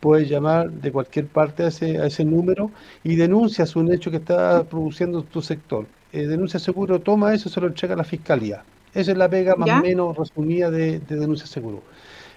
[0.01, 2.71] puedes llamar de cualquier parte a ese, a ese número
[3.05, 5.85] y denuncias un hecho que está produciendo tu sector.
[6.11, 8.64] Eh, denuncia Seguro toma eso y se lo entrega a la Fiscalía.
[8.95, 11.83] Esa es la pega más o menos resumida de, de Denuncia Seguro.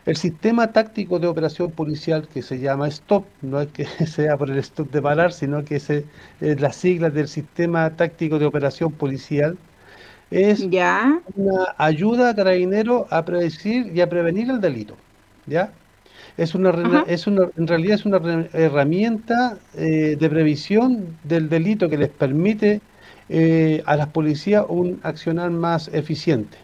[0.05, 4.49] El sistema táctico de operación policial que se llama STOP, no es que sea por
[4.49, 5.89] el stop de parar, sino que es,
[6.39, 9.57] la sigla del sistema táctico de operación policial,
[10.31, 14.95] es una ayuda a carabineros a predecir y a prevenir el delito.
[15.47, 15.71] ¿Ya?
[16.37, 21.97] Es una, es una, en realidad es una herramienta eh, de previsión del delito que
[21.97, 22.81] les permite
[23.27, 26.57] eh, a las policías un accionar más eficiente.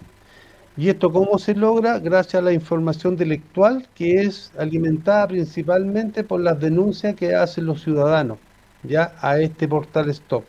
[0.78, 2.00] ¿Y esto cómo se logra?
[2.00, 7.82] Gracias a la información delictual que es alimentada principalmente por las denuncias que hacen los
[7.82, 8.38] ciudadanos
[8.88, 10.44] ya a este portal Stop.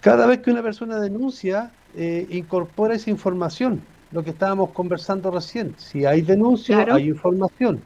[0.00, 3.82] Cada vez que una persona denuncia, eh, incorpora esa información,
[4.12, 5.74] lo que estábamos conversando recién.
[5.76, 7.82] Si hay denuncia, hay información.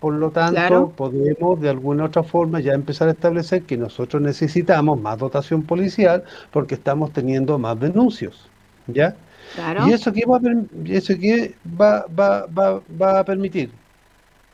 [0.00, 5.00] Por lo tanto, podemos de alguna otra forma ya empezar a establecer que nosotros necesitamos
[5.00, 8.48] más dotación policial porque estamos teniendo más denuncios.
[8.86, 9.16] ¿Ya?
[9.86, 10.40] ¿Y eso qué va a,
[10.86, 11.14] eso
[11.80, 13.70] va, va, va, va a permitir?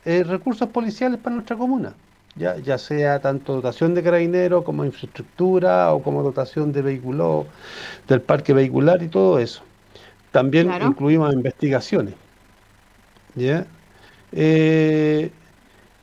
[0.05, 1.95] Eh, recursos policiales para nuestra comuna,
[2.35, 7.47] ya, ya sea tanto dotación de carabineros como infraestructura o como dotación de vehículos,
[8.07, 9.63] del parque vehicular y todo eso.
[10.31, 12.15] También incluimos investigaciones.
[13.35, 13.67] ¿ya?
[14.31, 15.31] Eh,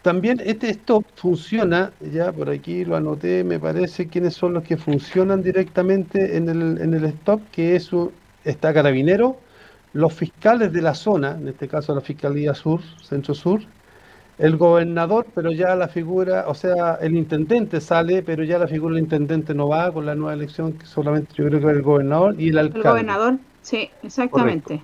[0.03, 4.77] también este stop funciona, ya por aquí lo anoté, me parece quiénes son los que
[4.79, 8.13] funcionan directamente en el, en el stop, que es un,
[8.45, 9.37] está Carabinero,
[9.93, 13.61] los fiscales de la zona, en este caso la Fiscalía Sur, Centro Sur,
[14.39, 18.95] el gobernador, pero ya la figura, o sea, el intendente sale, pero ya la figura
[18.95, 22.41] del intendente no va con la nueva elección, que solamente yo creo que el gobernador
[22.41, 22.89] y el alcalde.
[22.89, 24.83] El gobernador, sí, exactamente.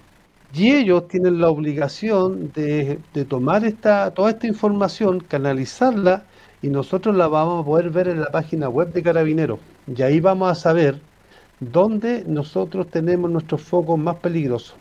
[0.53, 6.25] Y ellos tienen la obligación de, de, tomar esta toda esta información, canalizarla,
[6.61, 9.59] y nosotros la vamos a poder ver en la página web de Carabineros.
[9.87, 11.01] Y ahí vamos a saber
[11.61, 14.77] dónde nosotros tenemos nuestros focos más peligrosos.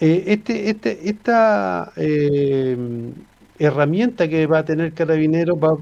[0.00, 2.76] Eh, este, este, esta eh,
[3.58, 5.76] herramienta que va a tener Carabineros, va,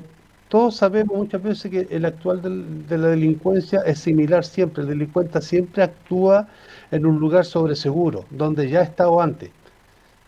[0.48, 2.42] todos sabemos muchas veces que el actual
[2.88, 6.48] de la delincuencia es similar siempre, el delincuente siempre actúa
[6.90, 9.50] en un lugar sobre seguro, donde ya ha estado antes.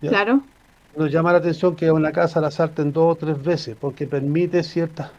[0.01, 0.43] Claro.
[0.97, 4.63] Nos llama la atención que una casa la salten dos o tres veces, porque permite
[4.63, 5.11] ciertas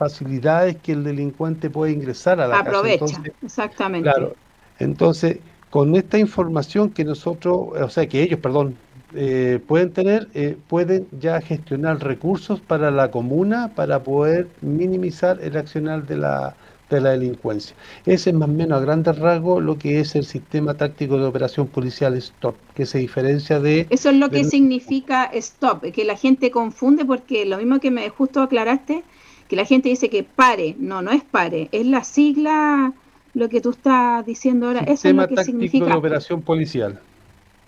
[0.00, 2.70] facilidades que el delincuente puede ingresar a la casa.
[2.70, 4.10] Aprovecha, exactamente.
[4.10, 4.34] Claro,
[4.78, 8.76] entonces, con esta información que nosotros, o sea, que ellos, perdón,
[9.14, 15.54] eh, pueden tener, eh, pueden ya gestionar recursos para la comuna para poder minimizar el
[15.58, 16.54] accionar de la,
[16.88, 17.76] de la delincuencia.
[18.06, 21.26] Ese es más o menos a grandes rasgos lo que es el sistema táctico de
[21.26, 23.86] operación policial STOP, que se diferencia de...
[23.90, 28.08] Eso es lo que significa STOP, que la gente confunde porque lo mismo que me
[28.08, 29.04] justo aclaraste,
[29.50, 32.92] que la gente dice que pare, no, no es pare, es la sigla,
[33.34, 37.00] lo que tú estás diciendo ahora, eso es lo que táctico de operación policial.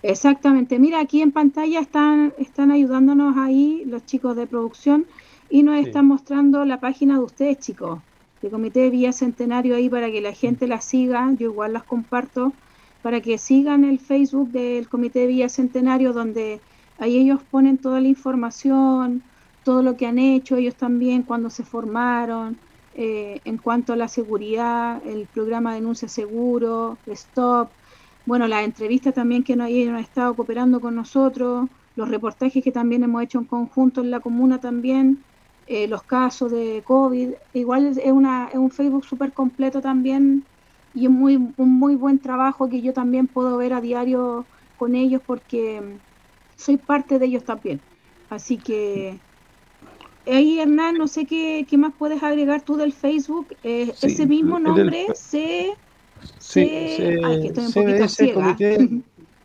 [0.01, 0.79] Exactamente.
[0.79, 5.05] Mira, aquí en pantalla están, están ayudándonos ahí los chicos de producción
[5.49, 7.99] y nos están mostrando la página de ustedes, chicos,
[8.41, 11.33] de Comité de Villa Centenario ahí para que la gente la siga.
[11.37, 12.53] Yo igual las comparto
[13.01, 16.61] para que sigan el Facebook del Comité de Villa Centenario donde
[16.97, 19.21] ahí ellos ponen toda la información,
[19.63, 22.57] todo lo que han hecho, ellos también cuando se formaron,
[22.95, 27.69] eh, en cuanto a la seguridad, el programa Denuncia Seguro, Stop,
[28.25, 33.03] bueno, las entrevistas también que nos han estado cooperando con nosotros, los reportajes que también
[33.03, 35.23] hemos hecho en conjunto en la comuna también,
[35.67, 40.43] eh, los casos de COVID, igual es, una, es un Facebook súper completo también
[40.93, 44.45] y es muy, un muy buen trabajo que yo también puedo ver a diario
[44.77, 45.81] con ellos porque
[46.57, 47.81] soy parte de ellos también.
[48.29, 49.19] Así que
[50.25, 54.59] ahí Hernán, no sé qué, qué más puedes agregar tú del Facebook, eh, ese mismo
[54.59, 55.73] nombre se
[56.39, 58.89] Sí, se, ve ese comité,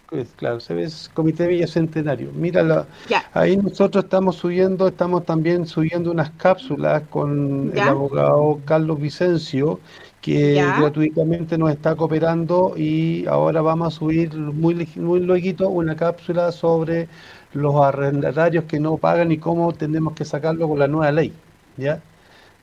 [0.09, 2.31] pues, claro, ese comité Bicentenario.
[2.33, 2.87] Mira,
[3.33, 9.81] ahí nosotros estamos subiendo, estamos también subiendo unas cápsulas con el abogado Carlos Vicencio,
[10.21, 16.53] que gratuitamente nos está cooperando y ahora vamos a subir muy, muy luego una cápsula
[16.53, 17.09] sobre
[17.53, 21.33] los arrendatarios que no pagan y cómo tenemos que sacarlo con la nueva ley.
[21.77, 22.01] ¿Ya?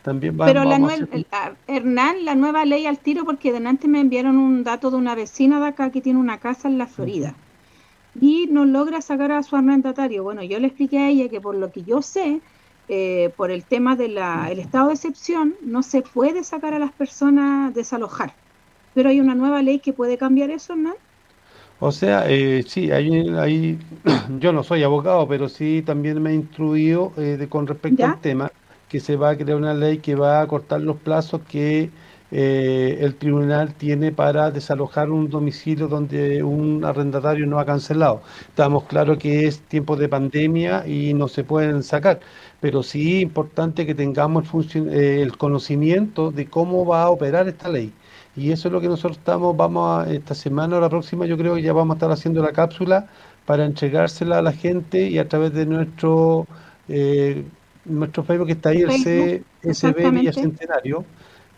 [0.04, 4.98] Pero la Hernán, la nueva ley al tiro, porque delante me enviaron un dato de
[4.98, 7.34] una vecina de acá que tiene una casa en la Florida
[8.20, 10.24] y no logra sacar a su arrendatario.
[10.24, 12.42] Bueno, yo le expliqué a ella que por lo que yo sé,
[12.88, 14.18] eh, por el tema del
[14.60, 18.34] estado de excepción, no se puede sacar a las personas desalojar.
[18.94, 20.96] Pero hay una nueva ley que puede cambiar eso, Hernán.
[21.78, 23.78] O sea, eh, sí, hay,
[24.40, 28.22] yo no soy abogado, pero sí también me he instruido eh, de, con respecto al
[28.22, 28.52] tema
[28.88, 31.92] que se va a crear una ley que va a cortar los plazos que
[32.32, 38.24] eh, el tribunal tiene para desalojar un domicilio donde un arrendatario no ha cancelado.
[38.48, 42.22] Estamos claros que es tiempo de pandemia y no se pueden sacar,
[42.60, 47.48] pero sí es importante que tengamos el, eh, el conocimiento de cómo va a operar
[47.50, 47.98] esta ley.
[48.36, 51.38] Y eso es lo que nosotros estamos, vamos a, esta semana o la próxima, yo
[51.38, 53.08] creo que ya vamos a estar haciendo la cápsula
[53.46, 56.48] para entregársela a la gente y a través de nuestro
[56.90, 57.46] eh,
[57.86, 58.90] nuestro Facebook está ahí, el
[59.62, 61.06] CSB Villa Centenario.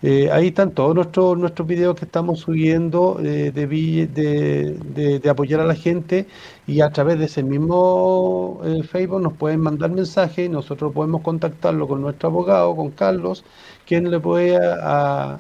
[0.04, 5.60] Eh, ahí están todos nuestros nuestros videos que estamos subiendo eh, de, de, de, apoyar
[5.60, 6.28] a la gente
[6.68, 8.62] y a través de ese mismo
[8.92, 13.44] Facebook nos pueden mandar mensajes y nosotros podemos contactarlo con nuestro abogado, con Carlos,
[13.88, 14.60] quien le puede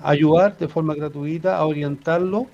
[0.03, 2.47] ayudar de forma gratuita a orientarlo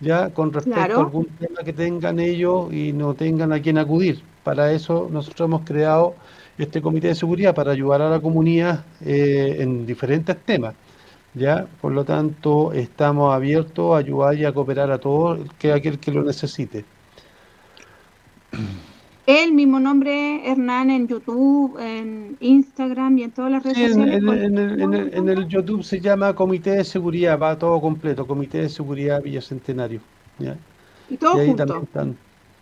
[0.00, 4.22] ya con respecto a algún tema que tengan ellos y no tengan a quien acudir.
[4.42, 6.14] Para eso nosotros hemos creado
[6.58, 10.74] este comité de seguridad para ayudar a la comunidad eh, en diferentes temas.
[11.34, 11.66] ¿ya?
[11.80, 16.10] Por lo tanto, estamos abiertos a ayudar y a cooperar a todo que aquel que
[16.10, 16.84] lo necesite.
[19.26, 24.22] El mismo nombre, Hernán, en YouTube, en Instagram y en todas las redes sociales.
[24.22, 30.00] En, el, YouTube se llama Comité de Seguridad, va todo completo, Comité de Seguridad Villacentenario.
[30.38, 30.56] ¿ya?
[31.10, 31.86] Y todo junto.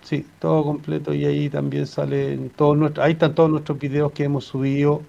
[0.03, 4.25] Sí, todo completo y ahí también salen todos nuestros, ahí están todos nuestros videos que
[4.25, 5.01] hemos subido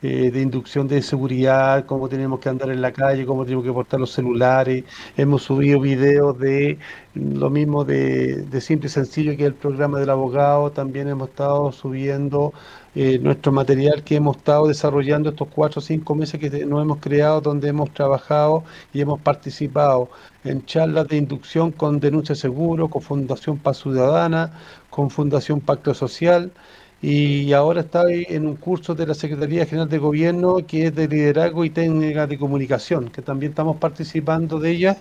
[0.00, 3.72] eh, de inducción de seguridad, cómo tenemos que andar en la calle, cómo tenemos que
[3.72, 4.84] portar los celulares.
[5.16, 6.78] Hemos subido videos de
[7.14, 10.70] lo mismo de, simple y sencillo que el programa del abogado.
[10.70, 12.52] También hemos estado subiendo
[12.94, 16.98] eh, nuestro material que hemos estado desarrollando estos cuatro o cinco meses que nos hemos
[16.98, 20.10] creado, donde hemos trabajado y hemos participado
[20.44, 24.52] en charlas de inducción con Denuncia Seguro, con Fundación Paz Ciudadana,
[24.90, 26.52] con Fundación Pacto Social
[27.00, 31.06] y ahora está en un curso de la Secretaría General de Gobierno que es de
[31.06, 34.98] liderazgo y técnica de comunicación, que también estamos participando de ellas,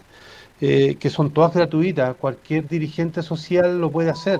[0.61, 4.39] eh, que son todas gratuitas, cualquier dirigente social lo puede hacer,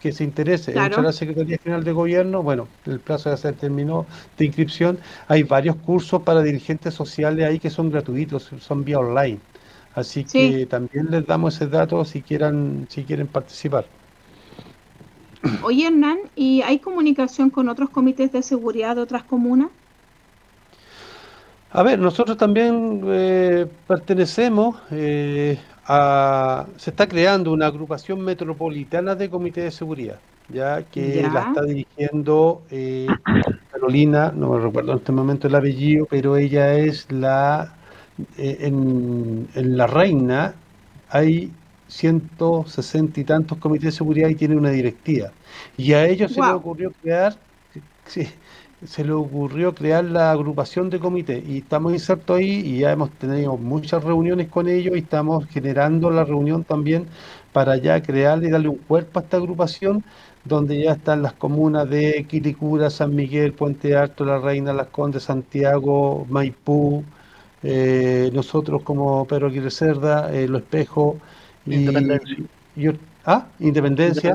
[0.00, 0.72] que se interese.
[0.72, 0.98] Claro.
[1.00, 4.06] a la Secretaría General de Gobierno, bueno, el plazo ya se terminó
[4.38, 4.98] de inscripción,
[5.28, 9.40] hay varios cursos para dirigentes sociales ahí que son gratuitos, son vía online.
[9.94, 13.86] Así que también les damos ese dato si quieran, si quieren participar.
[15.62, 19.68] Oye, Hernán, ¿y hay comunicación con otros comités de seguridad de otras comunas?
[21.70, 26.66] A ver, nosotros también eh, pertenecemos eh, a...
[26.76, 32.62] Se está creando una agrupación metropolitana de comités de seguridad, ya que la está dirigiendo
[32.70, 33.08] eh,
[33.72, 37.74] Carolina, no me recuerdo en este momento el apellido, pero ella es la...
[38.36, 40.54] en, en La Reina
[41.10, 41.50] hay
[41.94, 45.30] 160 y tantos comités de seguridad y tiene una directiva.
[45.76, 47.36] Y a ellos se les ocurrió crear,
[48.84, 53.10] se le ocurrió crear la agrupación de comités y estamos insertos ahí y ya hemos
[53.12, 57.06] tenido muchas reuniones con ellos y estamos generando la reunión también
[57.52, 60.04] para ya crear y darle un cuerpo a esta agrupación
[60.44, 65.22] donde ya están las comunas de Quilicura, San Miguel, Puente Alto, La Reina, Las Condes,
[65.24, 67.04] Santiago, Maipú,
[67.62, 71.20] eh, nosotros como Pedro Aguirre Cerda, eh, Lo Espejo,
[71.66, 72.36] Independencia.
[73.24, 74.34] ah, Independencia.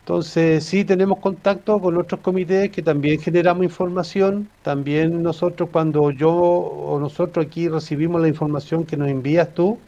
[0.00, 4.48] Entonces, sí tenemos contacto con otros comités que también generamos información.
[4.62, 9.80] También nosotros, cuando yo o nosotros aquí recibimos la información que nos envías tú,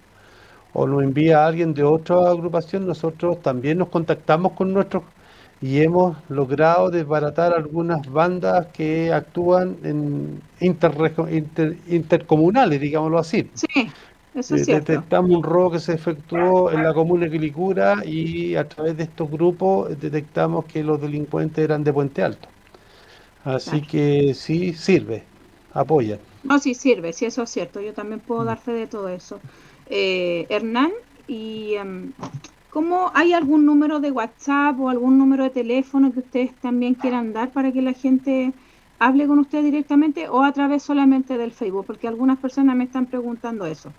[0.72, 5.04] o nos envía alguien de otra agrupación, nosotros también nos contactamos con nuestros
[5.60, 13.50] y hemos logrado desbaratar algunas bandas que actúan en intercomunales, digámoslo así.
[13.54, 13.90] Sí.
[14.38, 18.96] Eso detectamos un robo que se efectuó en la comuna de Quilicura y a través
[18.96, 22.48] de estos grupos detectamos que los delincuentes eran de Puente Alto.
[23.44, 25.24] Así que sí sirve,
[25.72, 26.18] apoya.
[26.44, 27.80] No, sí sirve, sí, eso es cierto.
[27.80, 29.40] Yo también puedo dar fe de todo eso.
[29.86, 30.92] Eh, Hernán,
[31.26, 32.12] ¿y em,
[32.70, 37.32] cómo hay algún número de WhatsApp o algún número de teléfono que ustedes también quieran
[37.32, 38.52] dar para que la gente
[38.98, 41.86] hable con usted directamente o a través solamente del Facebook?
[41.86, 43.92] Porque algunas personas me están preguntando eso.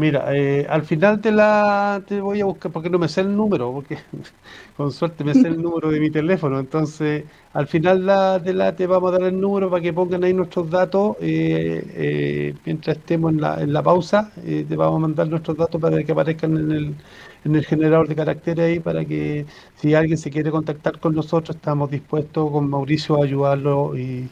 [0.00, 3.36] Mira, eh, al final te la te voy a buscar porque no me sé el
[3.36, 3.98] número, porque
[4.76, 6.58] con suerte me sé el número de mi teléfono.
[6.58, 10.24] Entonces, al final la, de la te vamos a dar el número para que pongan
[10.24, 11.16] ahí nuestros datos.
[11.20, 15.80] Eh, eh, mientras estemos en la, en la pausa, te vamos a mandar nuestros datos
[15.80, 16.96] para que aparezcan en el,
[17.44, 21.56] en el generador de caracteres ahí, para que si alguien se quiere contactar con nosotros,
[21.56, 24.30] estamos dispuestos con Mauricio a ayudarlo y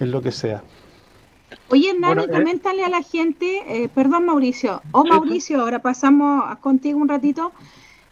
[0.00, 0.64] en lo que sea.
[1.70, 6.98] Oye, Hernán, eh, coméntale a la gente, eh, perdón Mauricio, o Mauricio, ahora pasamos contigo
[6.98, 7.52] un ratito,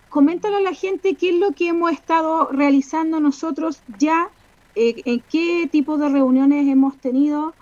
[0.09, 4.31] coméntale a la gente qué es lo que hemos estado realizando nosotros ya,
[4.75, 7.55] eh, en qué tipo de reuniones hemos tenido,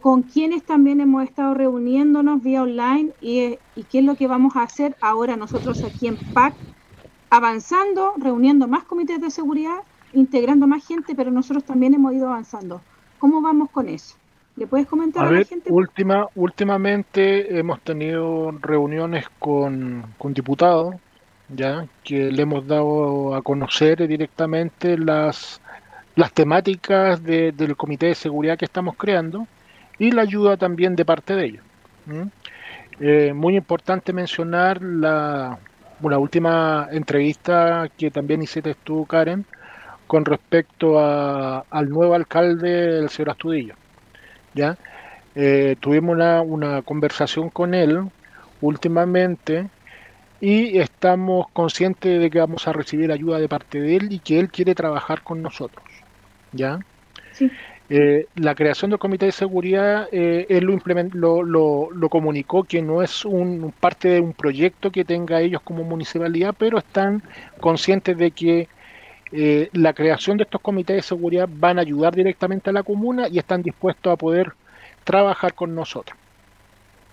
[0.00, 4.56] con quiénes también hemos estado reuniéndonos vía online y, y, qué es lo que vamos
[4.56, 6.54] a hacer ahora nosotros aquí en PAC,
[7.28, 9.80] avanzando, reuniendo más comités de seguridad,
[10.14, 12.80] integrando más gente, pero nosotros también hemos ido avanzando.
[13.18, 14.16] ¿Cómo vamos con eso?
[14.56, 15.72] ¿Le puedes comentar a, la gente?
[15.72, 20.94] Última, últimamente hemos tenido reuniones con, diputados,
[21.48, 25.60] ya que le hemos dado a conocer directamente las,
[26.14, 29.48] las temáticas del Comité de Seguridad que estamos creando
[29.98, 31.64] y la ayuda también de parte de ellos.
[33.00, 35.58] Eh, muy importante mencionar la,
[36.00, 39.44] una última entrevista que también hiciste tú, Karen,
[40.06, 43.74] con respecto a, al nuevo alcalde, el señor Astudillo.
[44.54, 44.78] ¿Ya?
[45.34, 48.00] Eh, tuvimos una, una, conversación con él
[48.60, 49.68] últimamente
[50.40, 54.38] y estamos conscientes de que vamos a recibir ayuda de parte de él y que
[54.38, 55.84] él quiere trabajar con nosotros,
[56.52, 56.78] ¿ya?
[57.90, 60.64] Eh, la creación del comité de seguridad, eh, él
[61.12, 65.60] lo, lo, lo, comunicó que no es un parte de un proyecto que tenga ellos
[65.62, 67.22] como municipalidad, pero están
[67.60, 68.68] conscientes de que
[69.32, 73.28] eh, la creación de estos comités de seguridad van a ayudar directamente a la comuna
[73.28, 74.52] y están dispuestos a poder
[75.04, 76.18] trabajar con nosotros.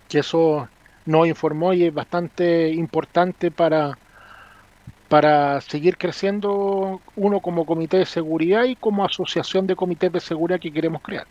[0.07, 0.67] Que eso
[1.05, 3.97] nos informó y es bastante importante para,
[5.07, 10.59] para seguir creciendo uno como comité de seguridad y como asociación de comités de seguridad
[10.59, 11.27] que queremos crear.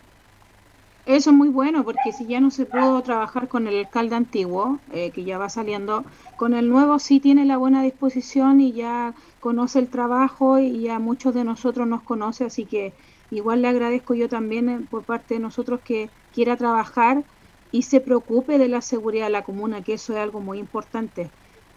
[1.07, 4.78] Eso es muy bueno, porque si ya no se pudo trabajar con el alcalde antiguo,
[4.92, 6.05] eh, que ya va saliendo,
[6.36, 10.98] con el nuevo sí tiene la buena disposición y ya conoce el trabajo y ya
[10.98, 12.94] muchos de nosotros nos conoce, así que
[13.30, 17.24] igual le agradezco yo también eh, por parte de nosotros que quiera trabajar
[17.72, 21.30] y se preocupe de la seguridad de la comuna, que eso es algo muy importante.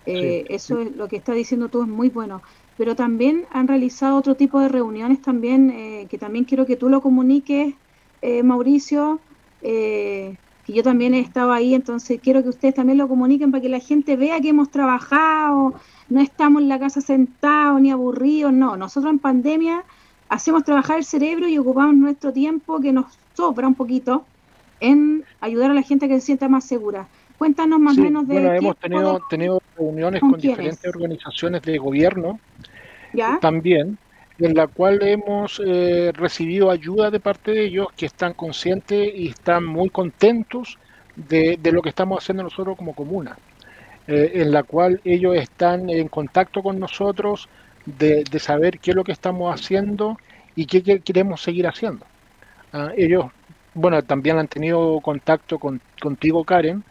[0.05, 2.41] Eh, eso es lo que está diciendo tú es muy bueno.
[2.77, 7.01] Pero también han realizado otro tipo de reuniones también, que también quiero que tú lo
[7.01, 7.75] comuniques
[8.23, 9.19] eh, Mauricio,
[9.61, 13.61] eh, que yo también he estado ahí, entonces quiero que ustedes también lo comuniquen para
[13.61, 15.73] que la gente vea que hemos trabajado,
[16.07, 19.83] no estamos en la casa sentados ni aburridos, no, nosotros en pandemia
[20.29, 24.23] hacemos trabajar el cerebro y ocupamos nuestro tiempo que nos sobra un poquito
[24.79, 27.07] en ayudar a la gente a que se sienta más segura.
[27.37, 28.35] Cuéntanos más o menos de...
[28.35, 32.39] Bueno, hemos tenido, tenido reuniones con, diferentes organizaciones de gobierno
[33.11, 33.37] ¿Ya?
[33.41, 33.97] también
[34.39, 39.29] en la cual hemos eh, recibido ayuda de parte de ellos que están conscientes y
[39.29, 40.77] están muy contentos
[41.15, 43.37] de, lo que estamos haciendo nosotros como comuna,
[44.07, 47.47] eh, en la cual ellos están en contacto con nosotros
[47.85, 50.17] de, saber qué es lo que estamos haciendo
[50.55, 52.05] y qué, queremos seguir haciendo.
[52.71, 53.25] Ah, ellos,
[53.75, 56.83] bueno, también han tenido contacto con, contigo, Karen,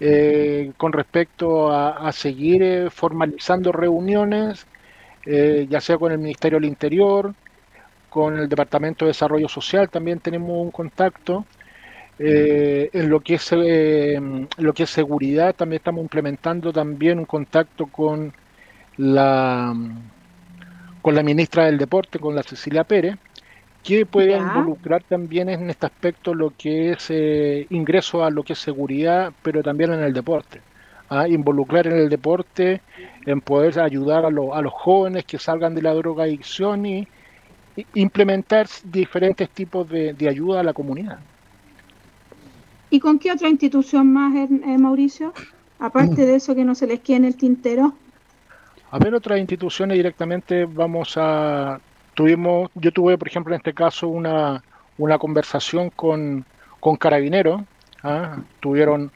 [0.00, 4.66] eh, con respecto a, a seguir formalizando reuniones
[5.24, 7.34] eh, ya sea con el Ministerio del Interior,
[8.10, 11.46] con el Departamento de Desarrollo Social, también tenemos un contacto.
[12.18, 14.20] Eh, en lo que es eh,
[14.58, 18.34] lo que es seguridad también estamos implementando también un contacto con
[18.98, 19.74] la
[21.00, 23.16] con la ministra del deporte con la Cecilia Pérez
[23.82, 27.10] que puede involucrar también en este aspecto lo que es
[27.70, 30.60] ingreso a lo que es seguridad pero también en el deporte
[31.12, 32.80] a involucrar en el deporte,
[33.26, 37.06] en poder ayudar a, a los jóvenes que salgan de la drogadicción y,
[37.94, 41.18] implementar diferentes tipos de, ayuda a la comunidad.
[42.90, 45.32] ¿Y con qué otra institución más, eh, eh, Mauricio?
[45.78, 47.94] Aparte de eso que no se les quede en el tintero.
[48.90, 51.80] A ver, otras instituciones directamente vamos a...
[52.14, 54.62] Tuvimos, yo tuve, por ejemplo, en este caso, una,
[54.98, 56.44] una conversación con,
[56.78, 57.62] con carabineros.
[58.02, 58.36] ¿ah?
[58.60, 59.10] Tuvieron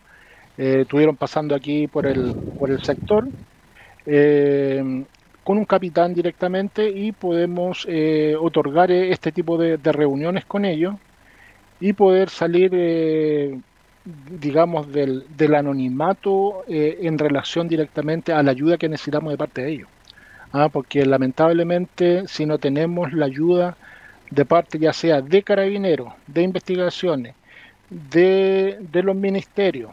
[0.59, 3.27] eh, estuvieron pasando aquí por el, por el sector
[4.07, 5.05] eh,
[5.45, 10.95] con un capitán directamente y podemos eh, otorgar este tipo de, reuniones con ellos
[11.79, 13.63] y poder salir,
[14.41, 19.73] digamos, del, del anonimato en relación directamente a la ayuda que necesitamos de parte de
[19.73, 19.89] ellos.
[20.53, 20.69] ¿ah?
[20.69, 23.77] porque lamentablemente si no tenemos la ayuda
[24.31, 27.35] de parte ya sea de carabineros, de investigaciones,
[27.91, 29.91] de, de los ministerios,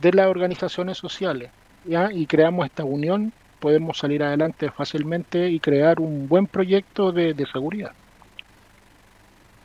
[0.00, 1.50] de las organizaciones sociales
[1.84, 2.12] ¿ya?
[2.12, 7.92] y creamos esta unión, podemos salir adelante fácilmente y crear un buen proyecto de, seguridad.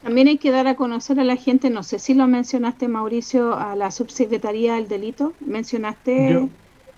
[0.01, 3.55] También hay que dar a conocer a la gente, no sé si lo mencionaste Mauricio,
[3.55, 6.49] a la subsecretaría del delito, mencionaste...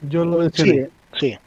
[0.10, 0.90] Yo, lo mencioné.
[1.18, 1.38] Sí,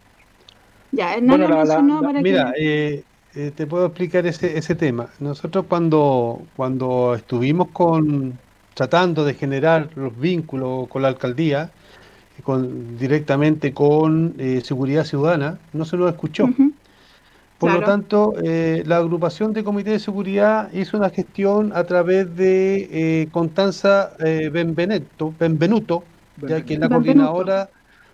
[0.92, 3.02] Ya, Hernán lo mencionó para Mira, eh,
[3.34, 5.08] eh, te puedo explicar ese, ese tema.
[5.18, 8.38] Nosotros cuando, cuando estuvimos con
[8.76, 11.70] tratando de generar los vínculos con la alcaldía,
[12.42, 16.46] con, directamente con eh, seguridad ciudadana, no se nos escuchó.
[17.58, 22.36] Por lo tanto, eh, la agrupación de comité de seguridad hizo una gestión a través
[22.36, 26.04] de eh, Constanza eh, Benvenuto, Benvenuto,
[26.46, 27.70] ya que es la coordinadora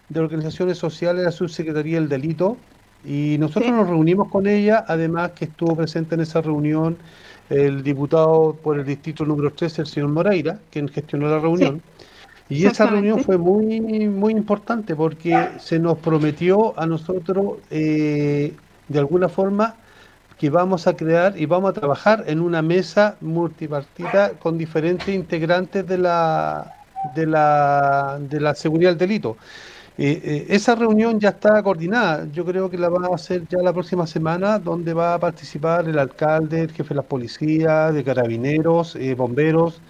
[0.09, 2.57] de organizaciones sociales de la subsecretaría del delito,
[3.05, 6.99] y nosotros nos reunimos con ella, además que estuvo presente en esa reunión
[7.53, 11.83] el diputado por el distrito número 13, el señor Moreira, quien gestionó la reunión.
[12.49, 18.55] Y esa reunión fue muy, muy importante porque se nos prometió a nosotros, eh,
[18.89, 19.77] de alguna forma,
[20.39, 25.87] que vamos a crear y vamos a trabajar en una mesa multipartita con diferentes integrantes
[25.87, 26.75] de la,
[27.15, 29.37] de la, de la seguridad del delito.
[29.99, 33.59] Eh, eh, esa reunión ya está coordinada, yo creo que la va a hacer ya
[33.59, 38.03] la próxima semana, donde va a participar el alcalde, el jefe de la policía, de
[38.03, 39.83] carabineros, bomberos,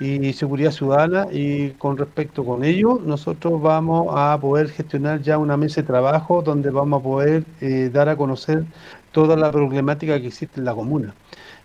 [0.00, 5.56] y seguridad ciudadana y con respecto con ello nosotros vamos a poder gestionar ya una
[5.56, 8.64] mesa de trabajo donde vamos a poder eh, dar a conocer
[9.12, 11.14] toda la problemática que existe en la comuna.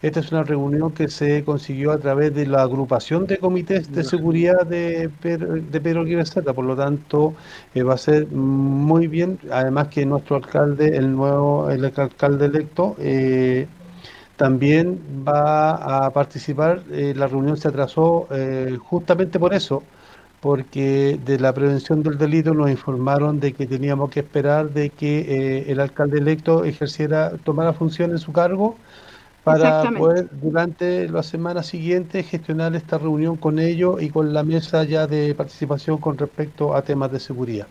[0.01, 4.03] Esta es una reunión que se consiguió a través de la agrupación de comités de
[4.05, 6.05] seguridad de Pedro, de Pedro
[6.55, 7.33] por lo tanto
[7.75, 12.95] eh, va a ser muy bien, además que nuestro alcalde, el nuevo el alcalde electo,
[12.99, 13.67] eh,
[14.39, 16.83] también va a participar.
[16.91, 19.83] Eh, la reunión se atrasó eh, justamente por eso,
[20.39, 25.19] porque de la prevención del delito nos informaron de que teníamos que esperar de que
[25.19, 28.77] eh, el alcalde electo ejerciera, tomara función en su cargo
[29.51, 34.83] para poder durante las semanas siguientes gestionar esta reunión con ellos y con la mesa
[34.83, 37.67] ya de participación con respecto a temas de seguridad.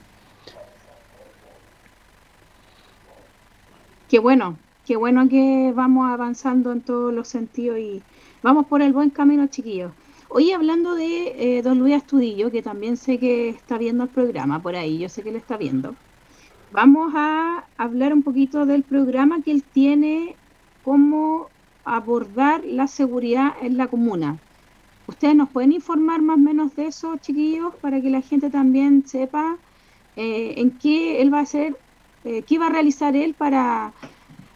[4.08, 4.56] Qué bueno,
[4.86, 8.02] qué bueno que vamos avanzando en todos los sentidos y
[8.42, 9.92] vamos por el buen camino, chiquillos.
[10.30, 14.60] Hoy hablando de eh, don Luis Astudillo, que también sé que está viendo el programa
[14.60, 15.94] por ahí, yo sé que lo está viendo.
[16.70, 20.36] Vamos a hablar un poquito del programa que él tiene,
[20.84, 21.48] cómo
[21.96, 24.38] abordar la seguridad en la comuna.
[25.06, 29.06] ¿Ustedes nos pueden informar más o menos de eso, chiquillos, para que la gente también
[29.06, 29.56] sepa
[30.16, 31.76] eh, en qué él va a hacer
[32.24, 33.92] eh, ¿qué iba a realizar él para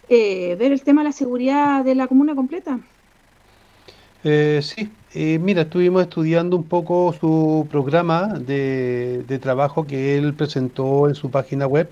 [0.09, 2.79] eh, ver el tema de la seguridad de la comuna completa?
[4.25, 4.91] Eh, sí,
[5.39, 11.67] mira, estuvimos estudiando un poco su programa de trabajo que él presentó en su página
[11.67, 11.89] web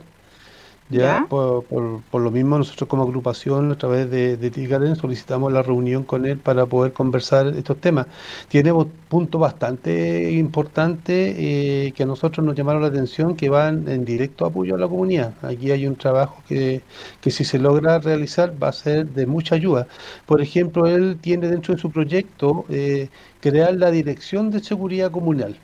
[0.91, 6.03] ya, Por, por, lo mismo nosotros como agrupación a través de, de solicitamos la reunión
[6.03, 8.07] con él para poder conversar estos temas.
[8.49, 8.72] Tiene
[9.09, 14.45] puntos bastante importantes eh, que a nosotros nos llamaron la atención que van en directo
[14.45, 15.34] apoyo a la comunidad.
[15.43, 16.82] Aquí hay un trabajo que,
[17.20, 19.86] que si se logra realizar va a ser de mucha ayuda.
[20.26, 23.09] Por ejemplo, él tiene dentro de su proyecto eh,
[23.41, 25.57] crear la Dirección de Seguridad Comunal.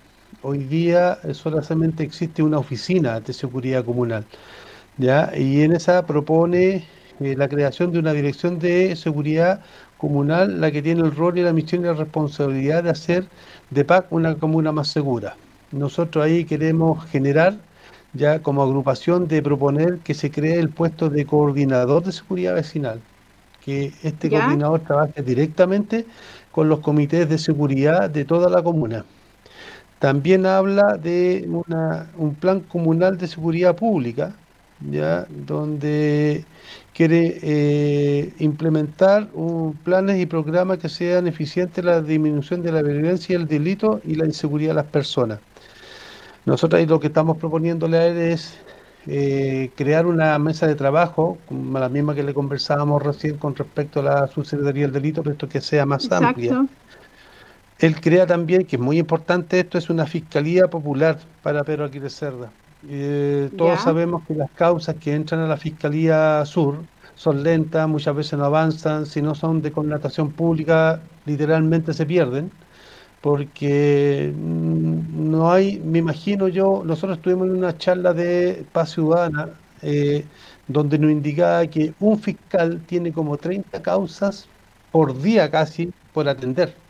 [0.43, 4.25] Hoy día eh, solamente existe una oficina de seguridad comunal.
[4.99, 5.33] ¿Ya?
[5.37, 6.85] Y en esa propone
[7.21, 9.61] eh, la creación de una dirección de seguridad
[9.99, 13.27] comunal, la que tiene el rol y la misión y la responsabilidad de hacer
[13.71, 15.37] de PAC una comuna más segura.
[15.73, 17.57] Nosotros ahí queremos generar,
[18.13, 23.01] ya como agrupación, de proponer que se cree el puesto de coordinador de seguridad vecinal,
[23.65, 26.07] que este coordinador trabaje directamente
[26.53, 29.05] con los comités de seguridad de toda la comuna.
[29.99, 34.35] También habla de una, un plan comunal de seguridad pública,
[34.81, 36.45] ya donde
[36.95, 42.83] quiere eh, implementar un, planes y programas que sean eficientes en la disminución de la
[42.83, 45.41] violencia, el delito y la inseguridad de las personas.
[46.45, 48.57] Nosotros ahí lo que estamos proponiéndole a él es
[49.07, 54.01] eh, crear una mesa de trabajo, como la misma que le conversábamos recién con respecto
[54.01, 56.67] a la subsecretaría del delito, pero esto que sea más amplia.
[57.79, 62.15] Él crea también, que es muy importante esto, es una fiscalía popular para Pedro Aquiles
[62.15, 62.51] Cerda
[62.89, 66.85] eh, todos sabemos que las causas que entran a la Fiscalía Sur
[67.15, 72.53] son lentas, muchas veces no avanzan, si no son de connotación pública, literalmente se pierden,
[73.21, 79.59] porque mm, no hay, me imagino yo, nosotros estuvimos en una charla de paz ciudadana,
[79.83, 80.29] eh,
[80.67, 84.51] donde nos indicaba que un fiscal tiene como 30 causas
[84.91, 86.86] por día casi por atender.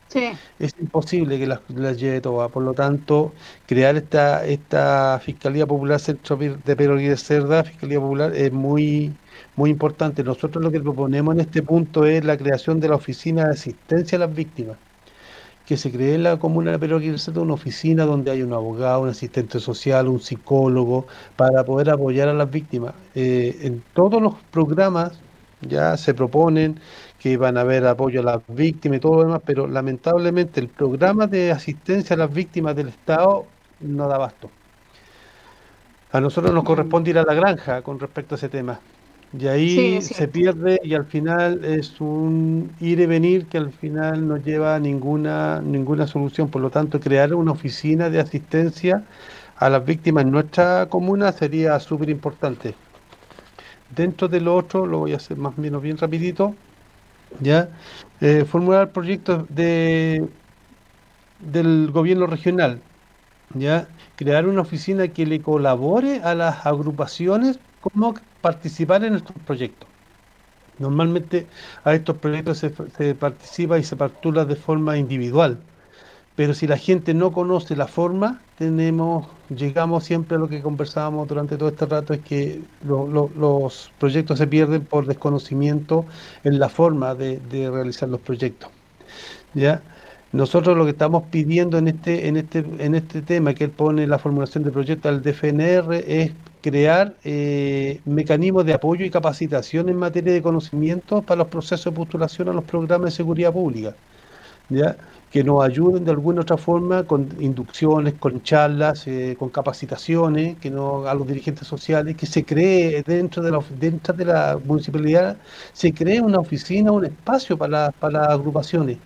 [0.58, 1.60] Es imposible que las,
[1.98, 2.50] lleve todas.
[2.50, 3.32] Por lo tanto,
[3.66, 9.12] crear esta esta Fiscalía Popular Centro de Pedro de Cerda, Fiscalía Popular, es muy
[9.56, 10.22] muy importante.
[10.24, 14.16] Nosotros lo que proponemos en este punto es la creación de la Oficina de Asistencia
[14.16, 14.78] a las Víctimas
[15.66, 19.02] que se cree en la comuna de Pedro Aguirre una oficina donde hay un abogado,
[19.02, 22.94] un asistente social, un psicólogo, para poder apoyar a las víctimas.
[23.16, 25.18] Eh, en todos los programas
[25.62, 26.78] ya se proponen
[27.26, 30.68] que van a haber apoyo a las víctimas y todo lo demás, pero lamentablemente el
[30.68, 33.46] programa de asistencia a las víctimas del Estado
[33.80, 34.48] no da abasto.
[36.12, 38.78] A nosotros nos corresponde ir a la granja con respecto a ese tema.
[39.36, 44.28] Y ahí se pierde y al final es un ir y venir que al final
[44.28, 46.48] no lleva ninguna ninguna solución.
[46.48, 49.02] Por lo tanto, crear una oficina de asistencia
[49.56, 52.76] a las víctimas en nuestra comuna sería súper importante.
[53.96, 56.54] Dentro de lo otro, lo voy a hacer más o menos bien rapidito,
[57.40, 57.70] ya
[58.20, 60.28] eh, formular proyectos de
[61.38, 62.82] del gobierno regional,
[63.54, 69.88] ya crear una oficina que le colabore a las agrupaciones como participar en estos proyectos.
[70.78, 71.48] Normalmente
[71.84, 75.64] a estos proyectos se, se participa y se partula de forma individual,
[76.36, 81.28] pero si la gente no conoce la forma, tenemos llegamos siempre a lo que conversábamos
[81.28, 86.04] durante todo este rato, es que los proyectos se pierden por desconocimiento
[86.44, 88.70] en la forma de, realizar los proyectos.
[89.54, 89.82] ¿ya?
[90.32, 94.06] Nosotros lo que estamos pidiendo en este en este en este tema que él pone
[94.06, 99.96] la formulación de proyectos al DFNR es crear eh, mecanismos de apoyo y capacitación en
[99.96, 103.94] materia de conocimiento para los procesos de postulación a los programas de seguridad pública.
[104.68, 104.96] ¿ya?
[105.36, 110.70] Que nos ayuden de alguna otra forma con inducciones, con charlas, eh, con capacitaciones, que
[110.70, 115.36] no a los dirigentes sociales, que se cree dentro de la dentro de la municipalidad
[115.74, 118.96] se cree una oficina, un espacio para, para las agrupaciones.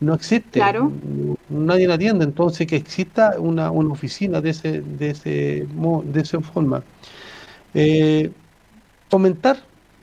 [0.00, 0.90] No existe, claro.
[1.48, 5.68] nadie la atiende, entonces que exista una, una oficina de ese de ese
[6.14, 6.82] de esa forma.
[7.74, 8.32] Eh,
[9.08, 9.56] fomentar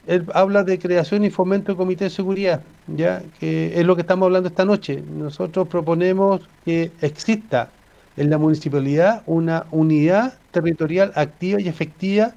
[0.07, 4.01] él habla de creación y fomento de comité de seguridad, ya que es lo que
[4.01, 5.01] estamos hablando esta noche.
[5.15, 7.69] Nosotros proponemos que exista
[8.17, 12.33] en la municipalidad una unidad territorial activa y efectiva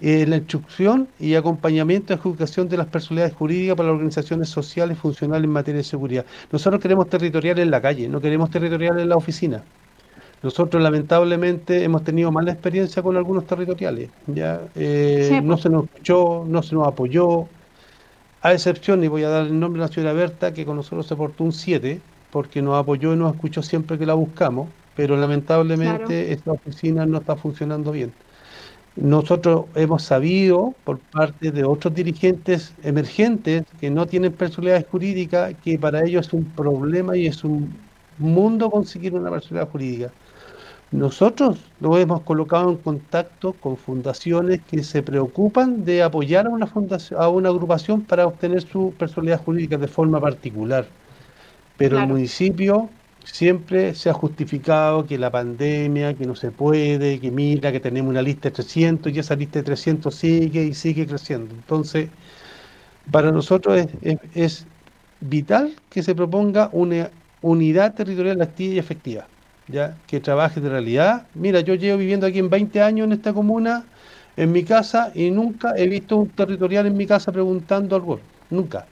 [0.00, 4.98] en la instrucción y acompañamiento y educación de las personalidades jurídicas para las organizaciones sociales
[4.98, 6.26] funcionales en materia de seguridad.
[6.50, 9.62] Nosotros queremos territorial en la calle, no queremos territorial en la oficina.
[10.44, 14.10] Nosotros lamentablemente hemos tenido mala experiencia con algunos territoriales.
[14.26, 17.48] ya eh, No se nos escuchó, no se nos apoyó,
[18.42, 21.06] a excepción, y voy a dar el nombre de la señora Berta, que con nosotros
[21.06, 25.16] se portó un 7, porque nos apoyó y nos escuchó siempre que la buscamos, pero
[25.16, 28.12] lamentablemente esta oficina no está funcionando bien.
[28.96, 35.78] Nosotros hemos sabido por parte de otros dirigentes emergentes que no tienen personalidad jurídica que
[35.78, 37.74] para ellos es un problema y es un
[38.18, 40.12] mundo conseguir una personalidad jurídica.
[40.94, 46.68] Nosotros lo hemos colocado en contacto con fundaciones que se preocupan de apoyar a una
[46.68, 50.86] fundación, a una agrupación para obtener su personalidad jurídica de forma particular.
[51.76, 52.88] Pero el municipio
[53.24, 58.10] siempre se ha justificado que la pandemia, que no se puede, que mira, que tenemos
[58.10, 61.56] una lista de 300 y esa lista de 300 sigue y sigue creciendo.
[61.56, 62.08] Entonces,
[63.10, 64.66] para nosotros es, es
[65.20, 67.10] vital que se proponga una
[67.42, 69.26] unidad territorial activa y efectiva
[69.68, 71.26] ya que trabaje de realidad.
[71.34, 73.84] Mira, yo llevo viviendo aquí en 20 años en esta comuna,
[74.36, 78.20] en mi casa, y nunca he visto un territorial en mi casa preguntando algo.
[78.50, 78.86] Nunca.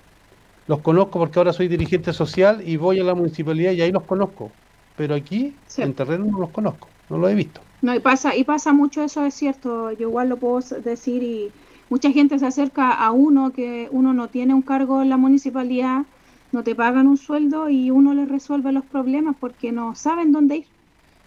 [0.69, 4.05] Los conozco porque ahora soy dirigente social y voy a la municipalidad y ahí los
[4.05, 4.51] conozco.
[4.97, 7.61] Pero aquí, en terreno, no los conozco, no los he visto.
[7.81, 9.91] No, y pasa, y pasa mucho eso, es cierto.
[9.93, 11.51] Yo igual lo puedo decir y
[11.91, 16.03] mucha gente se acerca a uno que uno no tiene un cargo en la municipalidad
[16.53, 20.57] no te pagan un sueldo y uno les resuelve los problemas porque no saben dónde
[20.59, 20.67] ir,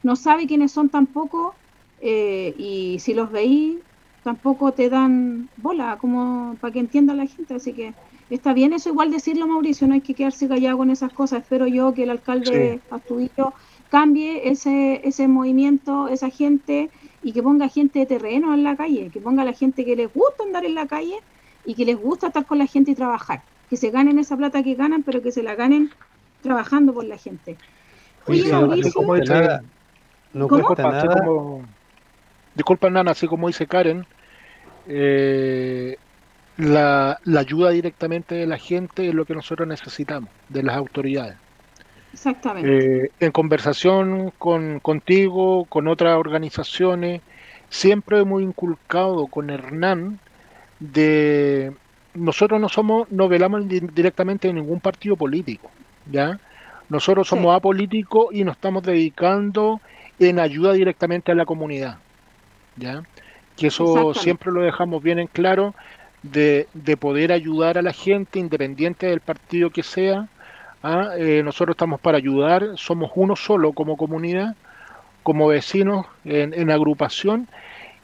[0.04, 1.56] no sabe quiénes son tampoco
[2.00, 3.80] eh, y si los veí
[4.24, 7.94] tampoco te dan bola como para que entienda la gente, así que
[8.30, 11.66] está bien eso igual decirlo Mauricio, no hay que quedarse callado con esas cosas, espero
[11.68, 13.54] yo que el alcalde Astudillo
[13.90, 16.92] cambie ese, ese movimiento, esa gente
[17.24, 20.14] y que ponga gente de terreno en la calle, que ponga la gente que les
[20.14, 21.16] gusta andar en la calle
[21.66, 24.64] y que les gusta estar con la gente y trabajar que se ganen esa plata
[24.64, 25.92] que ganan, pero que se la ganen
[26.42, 27.58] trabajando por la gente.
[28.28, 29.64] Oye, Mauricio, no nada,
[30.34, 31.26] no cuesta nada.
[32.56, 34.06] disculpa, Nana, así como dice Karen,
[34.88, 35.98] eh,
[36.58, 41.38] la, ayuda directamente de la gente es lo que nosotros necesitamos, de las autoridades.
[42.14, 43.06] Exactamente.
[43.06, 47.22] Eh, en conversación con, contigo, con otras organizaciones,
[47.70, 50.20] siempre hemos inculcado con Hernán
[50.80, 51.74] de,
[52.16, 55.70] nosotros no somos, no velamos directamente en ningún partido político,
[56.10, 56.40] ¿ya?
[56.90, 59.82] Nosotros somos apolíticos y nos estamos dedicando
[60.20, 61.98] en ayuda directamente a la comunidad,
[62.76, 63.04] ¿ya?
[63.58, 65.76] Que eso siempre lo dejamos bien en claro,
[66.24, 70.28] de, de, poder ayudar a la gente independiente del partido que sea.
[70.84, 71.12] ¿ah?
[71.18, 74.56] Eh, nosotros estamos para ayudar, somos uno solo como comunidad,
[75.24, 77.48] como vecinos en, en agrupación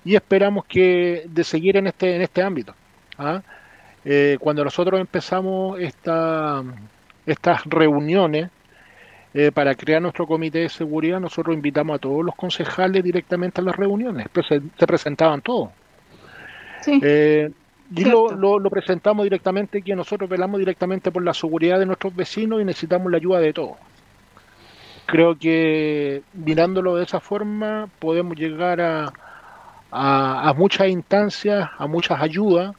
[0.06, 2.74] y esperamos que de seguir en este, en este ámbito.
[3.18, 3.42] ¿ah?
[4.04, 6.64] Eh, cuando nosotros empezamos esta,
[7.26, 8.50] estas reuniones
[9.34, 13.64] eh, para crear nuestro comité de seguridad, nosotros invitamos a todos los concejales directamente a
[13.64, 15.70] las reuniones, se, presentaban todos.
[16.88, 17.52] Eh,
[17.96, 22.62] y lo, lo, presentamos directamente que nosotros velamos directamente por la seguridad de nuestros vecinos
[22.62, 23.78] y necesitamos la ayuda de todos.
[25.06, 29.14] Creo que mirándolo de esa forma podemos llegar a,
[29.92, 32.76] a, a muchas instancias, a muchas ayudas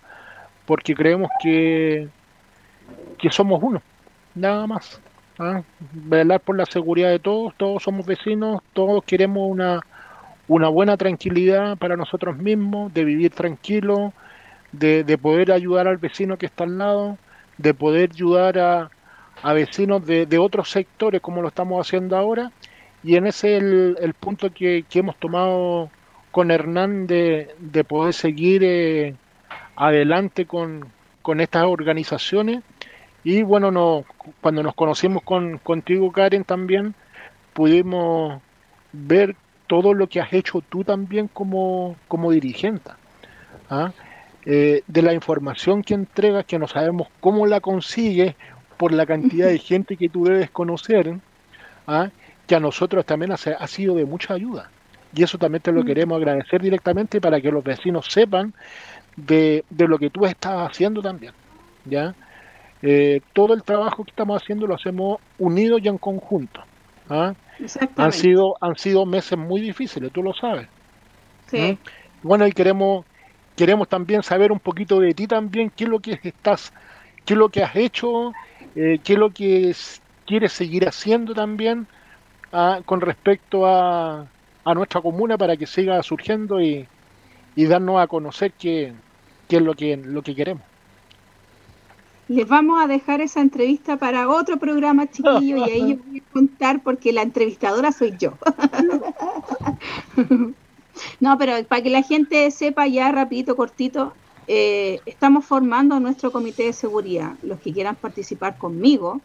[0.72, 2.08] porque creemos que,
[3.18, 3.82] que somos uno,
[4.34, 5.02] nada más.
[5.38, 5.60] ¿ah?
[5.92, 9.80] Velar por la seguridad de todos, todos somos vecinos, todos queremos una,
[10.48, 14.14] una buena tranquilidad para nosotros mismos, de vivir tranquilo,
[14.72, 17.18] de, de poder ayudar al vecino que está al lado,
[17.58, 18.90] de poder ayudar a,
[19.42, 22.50] a vecinos de, de, otros sectores como lo estamos haciendo ahora.
[23.04, 25.90] Y en ese es el, el punto que, que, hemos tomado
[26.30, 29.16] con Hernán de, de poder seguir eh,
[29.76, 30.88] adelante con,
[31.22, 32.62] con estas organizaciones.
[33.24, 34.04] Y bueno, no,
[34.40, 36.94] cuando nos conocimos con, contigo, Karen, también
[37.52, 38.40] pudimos
[38.92, 42.90] ver todo lo que has hecho tú también como, como dirigente.
[43.70, 43.92] ¿ah?
[44.44, 48.34] Eh, de la información que entregas, que no sabemos cómo la consigues
[48.76, 51.14] por la cantidad de gente que tú debes conocer,
[51.86, 52.10] ¿ah?
[52.46, 54.70] que a nosotros también ha, ha, sido de mucha ayuda.
[55.14, 55.86] Y eso también te lo mm.
[55.86, 58.52] queremos agradecer directamente para que los vecinos sepan
[59.16, 61.32] de, de lo que tú estás haciendo también.
[61.84, 62.14] ¿ya?
[62.82, 66.60] Eh, todo el trabajo que estamos haciendo lo hacemos unidos y en conjunto.
[67.08, 67.34] ¿ah?
[67.96, 70.68] Han sido, han sido meses muy difíciles, tú lo sabes.
[71.46, 71.78] Sí.
[72.22, 73.04] Bueno, y queremos,
[73.56, 76.72] queremos también saber un poquito de ti también, qué es lo que estás,
[77.24, 78.32] qué es lo que has hecho,
[78.74, 79.74] eh, qué es lo que
[80.26, 81.86] quieres seguir haciendo también
[82.52, 84.26] ah, con respecto a,
[84.64, 86.86] a, nuestra comuna para que siga surgiendo y,
[87.54, 88.92] y darnos a conocer qué,
[89.48, 90.64] qué es lo que, lo que queremos.
[92.28, 96.32] Les vamos a dejar esa entrevista para otro programa, chiquillo, y ahí yo voy a
[96.32, 98.34] contar porque la entrevistadora soy yo.
[101.20, 104.14] no, pero para que la gente sepa ya rapidito, cortito,
[104.46, 107.32] eh, estamos formando nuestro comité de seguridad.
[107.42, 109.20] Los que quieran participar conmigo,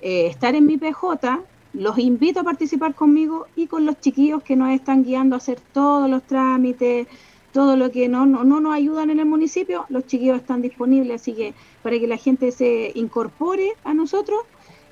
[0.00, 1.40] eh, estar en mi PJ,
[1.74, 5.60] los invito a participar conmigo y con los chiquillos que nos están guiando a hacer
[5.72, 7.06] todos los trámites,
[7.52, 11.22] todo lo que no, no, no nos ayudan en el municipio, los chiquillos están disponibles,
[11.22, 14.40] así que para que la gente se incorpore a nosotros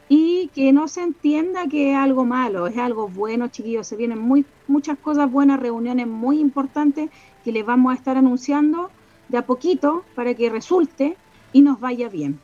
[0.08, 4.18] y que no se entienda que es algo malo, es algo bueno, chiquillos, se vienen
[4.18, 7.10] muy, muchas cosas buenas, reuniones muy importantes
[7.44, 8.90] que les vamos a estar anunciando
[9.28, 11.16] de a poquito para que resulte
[11.52, 12.38] y nos vaya bien.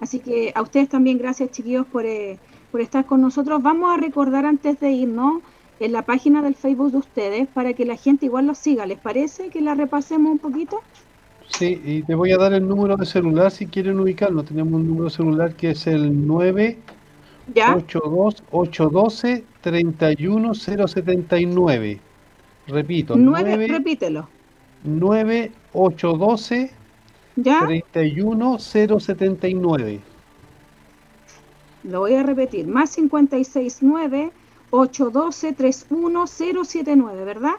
[0.00, 2.38] Así que a ustedes también gracias chiquillos por, eh,
[2.70, 3.62] por estar con nosotros.
[3.62, 5.42] Vamos a recordar antes de irnos
[5.80, 8.86] en la página del Facebook de ustedes para que la gente igual los siga.
[8.86, 10.80] ¿Les parece que la repasemos un poquito?
[11.48, 14.42] Sí, y te voy a dar el número de celular si quieren ubicarlo.
[14.42, 16.78] Tenemos un número celular que es el 9
[18.50, 22.00] 812 31079.
[22.68, 24.28] Repito, 9, repítelo.
[24.84, 26.72] 9812
[27.36, 30.00] 31079.
[31.84, 34.32] Lo voy a repetir, más 569
[34.70, 37.54] 812 31079, ¿verdad?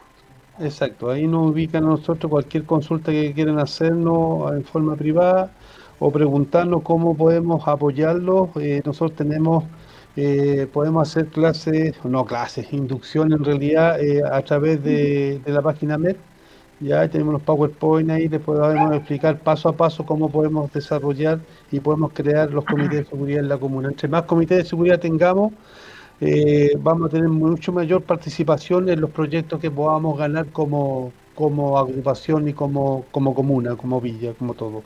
[0.60, 5.52] Exacto, ahí nos ubican a nosotros cualquier consulta que quieran hacernos en forma privada
[6.00, 8.50] o preguntarnos cómo podemos apoyarlos.
[8.56, 9.64] Eh, nosotros tenemos,
[10.16, 15.96] eh, podemos hacer clases, no clases, inducción en realidad eh, a través de, la página
[15.96, 16.16] web.
[16.80, 21.40] Ya tenemos los PowerPoint ahí, les podemos explicar paso a paso cómo podemos desarrollar
[21.72, 23.88] y podemos crear los comités de seguridad en la comuna.
[23.88, 25.52] Entre más comités de seguridad tengamos,
[26.20, 31.78] eh, vamos a tener mucho mayor participación en los proyectos que podamos ganar como, como
[31.78, 34.82] agrupación y como, como comuna, como villa, como todo.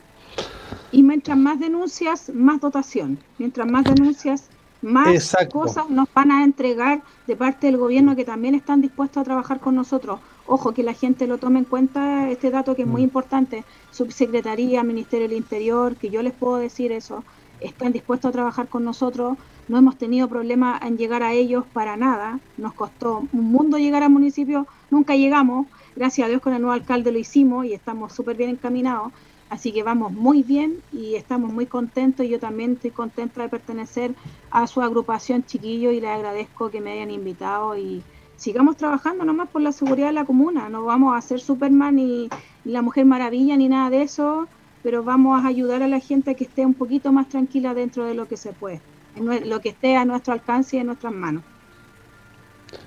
[0.91, 3.17] Y mientras más denuncias, más dotación.
[3.37, 4.49] Mientras más denuncias,
[4.83, 9.23] más cosas nos van a entregar de parte del gobierno que también están dispuestos a
[9.23, 10.19] trabajar con nosotros.
[10.45, 13.05] Ojo, que la gente lo tome en cuenta, este dato que es muy mm.
[13.05, 13.63] importante.
[13.91, 17.23] Subsecretaría, Ministerio del Interior, que yo les puedo decir eso,
[17.63, 19.37] están dispuestos a trabajar con nosotros
[19.67, 24.03] no hemos tenido problema en llegar a ellos para nada, nos costó un mundo llegar
[24.03, 28.13] al municipio, nunca llegamos, gracias a Dios con el nuevo alcalde lo hicimos y estamos
[28.13, 29.11] súper bien encaminados,
[29.49, 33.49] así que vamos muy bien y estamos muy contentos y yo también estoy contenta de
[33.49, 34.13] pertenecer
[34.51, 38.03] a su agrupación chiquillo y les agradezco que me hayan invitado y
[38.35, 42.29] sigamos trabajando nomás por la seguridad de la comuna, no vamos a ser Superman ni,
[42.65, 44.47] ni la Mujer Maravilla ni nada de eso,
[44.83, 48.05] pero vamos a ayudar a la gente a que esté un poquito más tranquila dentro
[48.05, 48.81] de lo que se puede
[49.15, 51.43] lo que esté a nuestro alcance y en nuestras manos.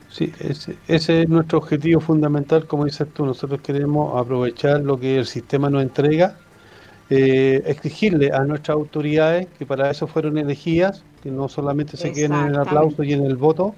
[0.09, 5.19] Sí, ese, ese, es nuestro objetivo fundamental, como dices tú, nosotros queremos aprovechar lo que
[5.19, 6.39] el sistema nos entrega,
[7.11, 12.33] eh, exigirle a nuestras autoridades, que para eso fueron elegidas, que no solamente se queden
[12.33, 13.77] en el aplauso y en el voto,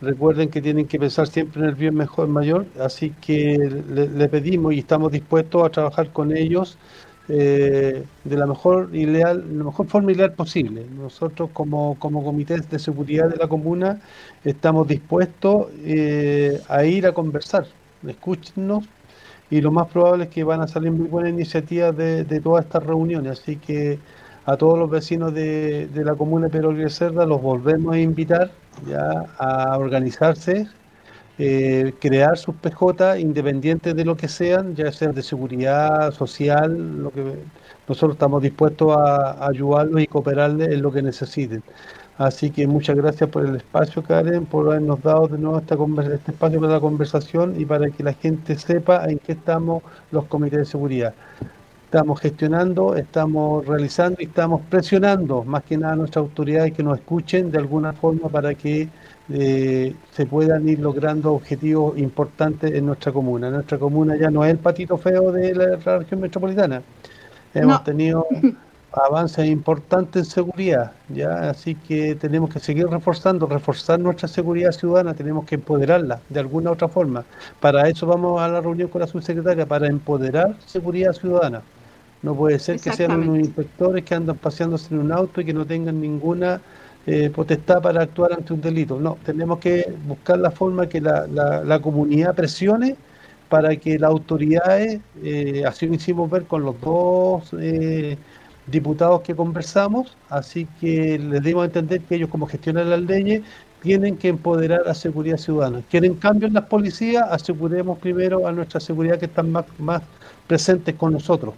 [0.00, 4.72] recuerden que tienen que pensar siempre en el bien mejor mayor, así que le pedimos
[4.72, 6.78] y estamos dispuestos a trabajar con ellos
[7.30, 10.84] eh, de la mejor ideal, la mejor forma ideal posible.
[10.96, 14.00] Nosotros como, como comité de seguridad de la comuna
[14.44, 17.66] estamos dispuestos eh, a ir a conversar,
[18.06, 18.84] escúchenos
[19.50, 22.64] y lo más probable es que van a salir muy buenas iniciativas de, de todas
[22.64, 23.98] estas reuniones, así que
[24.46, 28.50] a todos los vecinos de, de la comuna de Pedro Cerda los volvemos a invitar
[28.86, 30.66] ya a organizarse
[31.42, 37.10] eh, crear sus PJ independientes de lo que sean, ya sea de seguridad social, lo
[37.10, 37.34] que
[37.88, 41.62] nosotros estamos dispuestos a, ayudarlos y cooperarles en lo que necesiten.
[42.18, 45.76] Así que muchas gracias por el espacio, Karen, por habernos dado de nuevo esta
[46.14, 50.26] este espacio para la conversación y para que la gente sepa en qué estamos los
[50.26, 51.14] comités de seguridad.
[51.86, 56.98] Estamos gestionando, estamos realizando y estamos presionando más que nada a nuestras autoridades que nos
[56.98, 58.90] escuchen de alguna forma para que
[59.32, 63.50] eh, se puedan ir logrando objetivos importantes en nuestra comuna.
[63.50, 66.82] Nuestra comuna ya no es el patito feo de la, región metropolitana.
[67.54, 68.26] Hemos tenido
[68.92, 75.14] avances importantes en seguridad, ya así que tenemos que seguir reforzando, reforzar nuestra seguridad ciudadana,
[75.14, 77.24] tenemos que empoderarla de alguna otra forma.
[77.60, 81.62] Para eso vamos a la reunión con la subsecretaria, para empoderar seguridad ciudadana.
[82.22, 85.54] No puede ser que sean unos inspectores que andan paseándose en un auto y que
[85.54, 86.60] no tengan ninguna
[87.06, 89.00] eh, potestad para actuar ante un delito.
[89.00, 92.96] No, tenemos que buscar la forma que la, la, comunidad presione
[93.48, 98.16] para que las autoridades, eh, así lo hicimos ver con los dos eh,
[98.66, 103.42] diputados que conversamos, así que les dimos a entender que ellos como gestionan las leyes
[103.80, 105.82] tienen que empoderar a seguridad ciudadana.
[105.90, 107.26] ¿Quieren cambio en las policías?
[107.30, 110.02] Aseguremos primero a nuestra seguridad que están más, más
[110.46, 111.54] presentes con nosotros.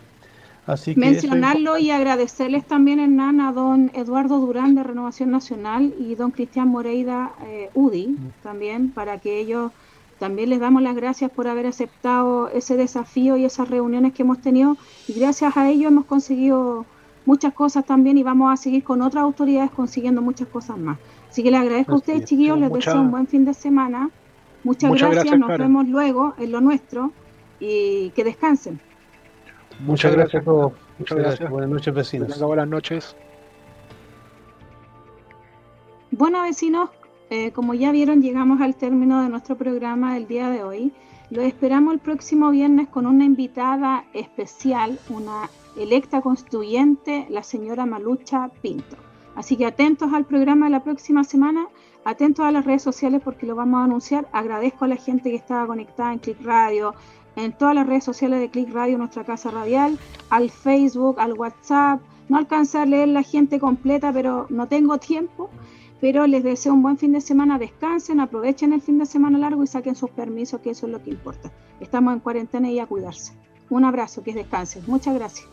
[0.67, 6.31] Así Mencionarlo y agradecerles también, Hernán, a don Eduardo Durán de Renovación Nacional y don
[6.31, 8.33] Cristian Moreira eh, UDI mm.
[8.43, 9.73] también, para que ellos
[10.21, 14.41] también les damos las gracias por haber aceptado ese desafío y esas reuniones que hemos
[14.41, 14.77] tenido
[15.09, 16.87] y gracias a ellos hemos conseguido
[17.27, 20.97] muchas cosas también y vamos a seguir con otras autoridades consiguiendo muchas cosas más.
[21.29, 24.11] Así que les agradezco a ustedes, chiquillos, les deseo un buen fin de semana.
[24.63, 27.11] Muchas, gracias, nos vemos luego en lo nuestro
[27.59, 28.79] y que descansen.
[29.81, 30.73] Muchas, gracias a todos.
[30.99, 31.51] Muchas gracias.
[31.51, 32.41] Buenas noches, vecinos.
[32.41, 33.17] Buenas noches.
[36.11, 36.91] Bueno, vecinos,
[37.31, 40.93] eh, como ya vieron, llegamos al término de nuestro programa del día de hoy.
[41.31, 48.51] Lo esperamos el próximo viernes con una invitada especial, una electa constituyente, la señora Malucha
[48.61, 48.97] Pinto.
[49.35, 51.69] Así que atentos al programa de la próxima semana,
[52.05, 54.29] atentos a las redes sociales porque lo vamos a anunciar.
[54.33, 56.95] Agradezco a la gente que estaba conectada en Click Radio,
[57.37, 59.99] en todas las redes sociales de Click Radio, nuestra casa radial,
[60.31, 62.01] al Facebook, al WhatsApp.
[62.29, 65.51] No alcancé a leer la gente completa, pero no tengo tiempo
[66.03, 69.63] pero les deseo un buen fin de semana, descansen, aprovechen el fin de semana largo
[69.63, 71.53] y saquen sus permisos, que eso es lo que importa.
[71.79, 73.35] Estamos en cuarentena y a cuidarse.
[73.71, 74.83] Un abrazo, que descansen.
[74.89, 75.47] Muchas gracias.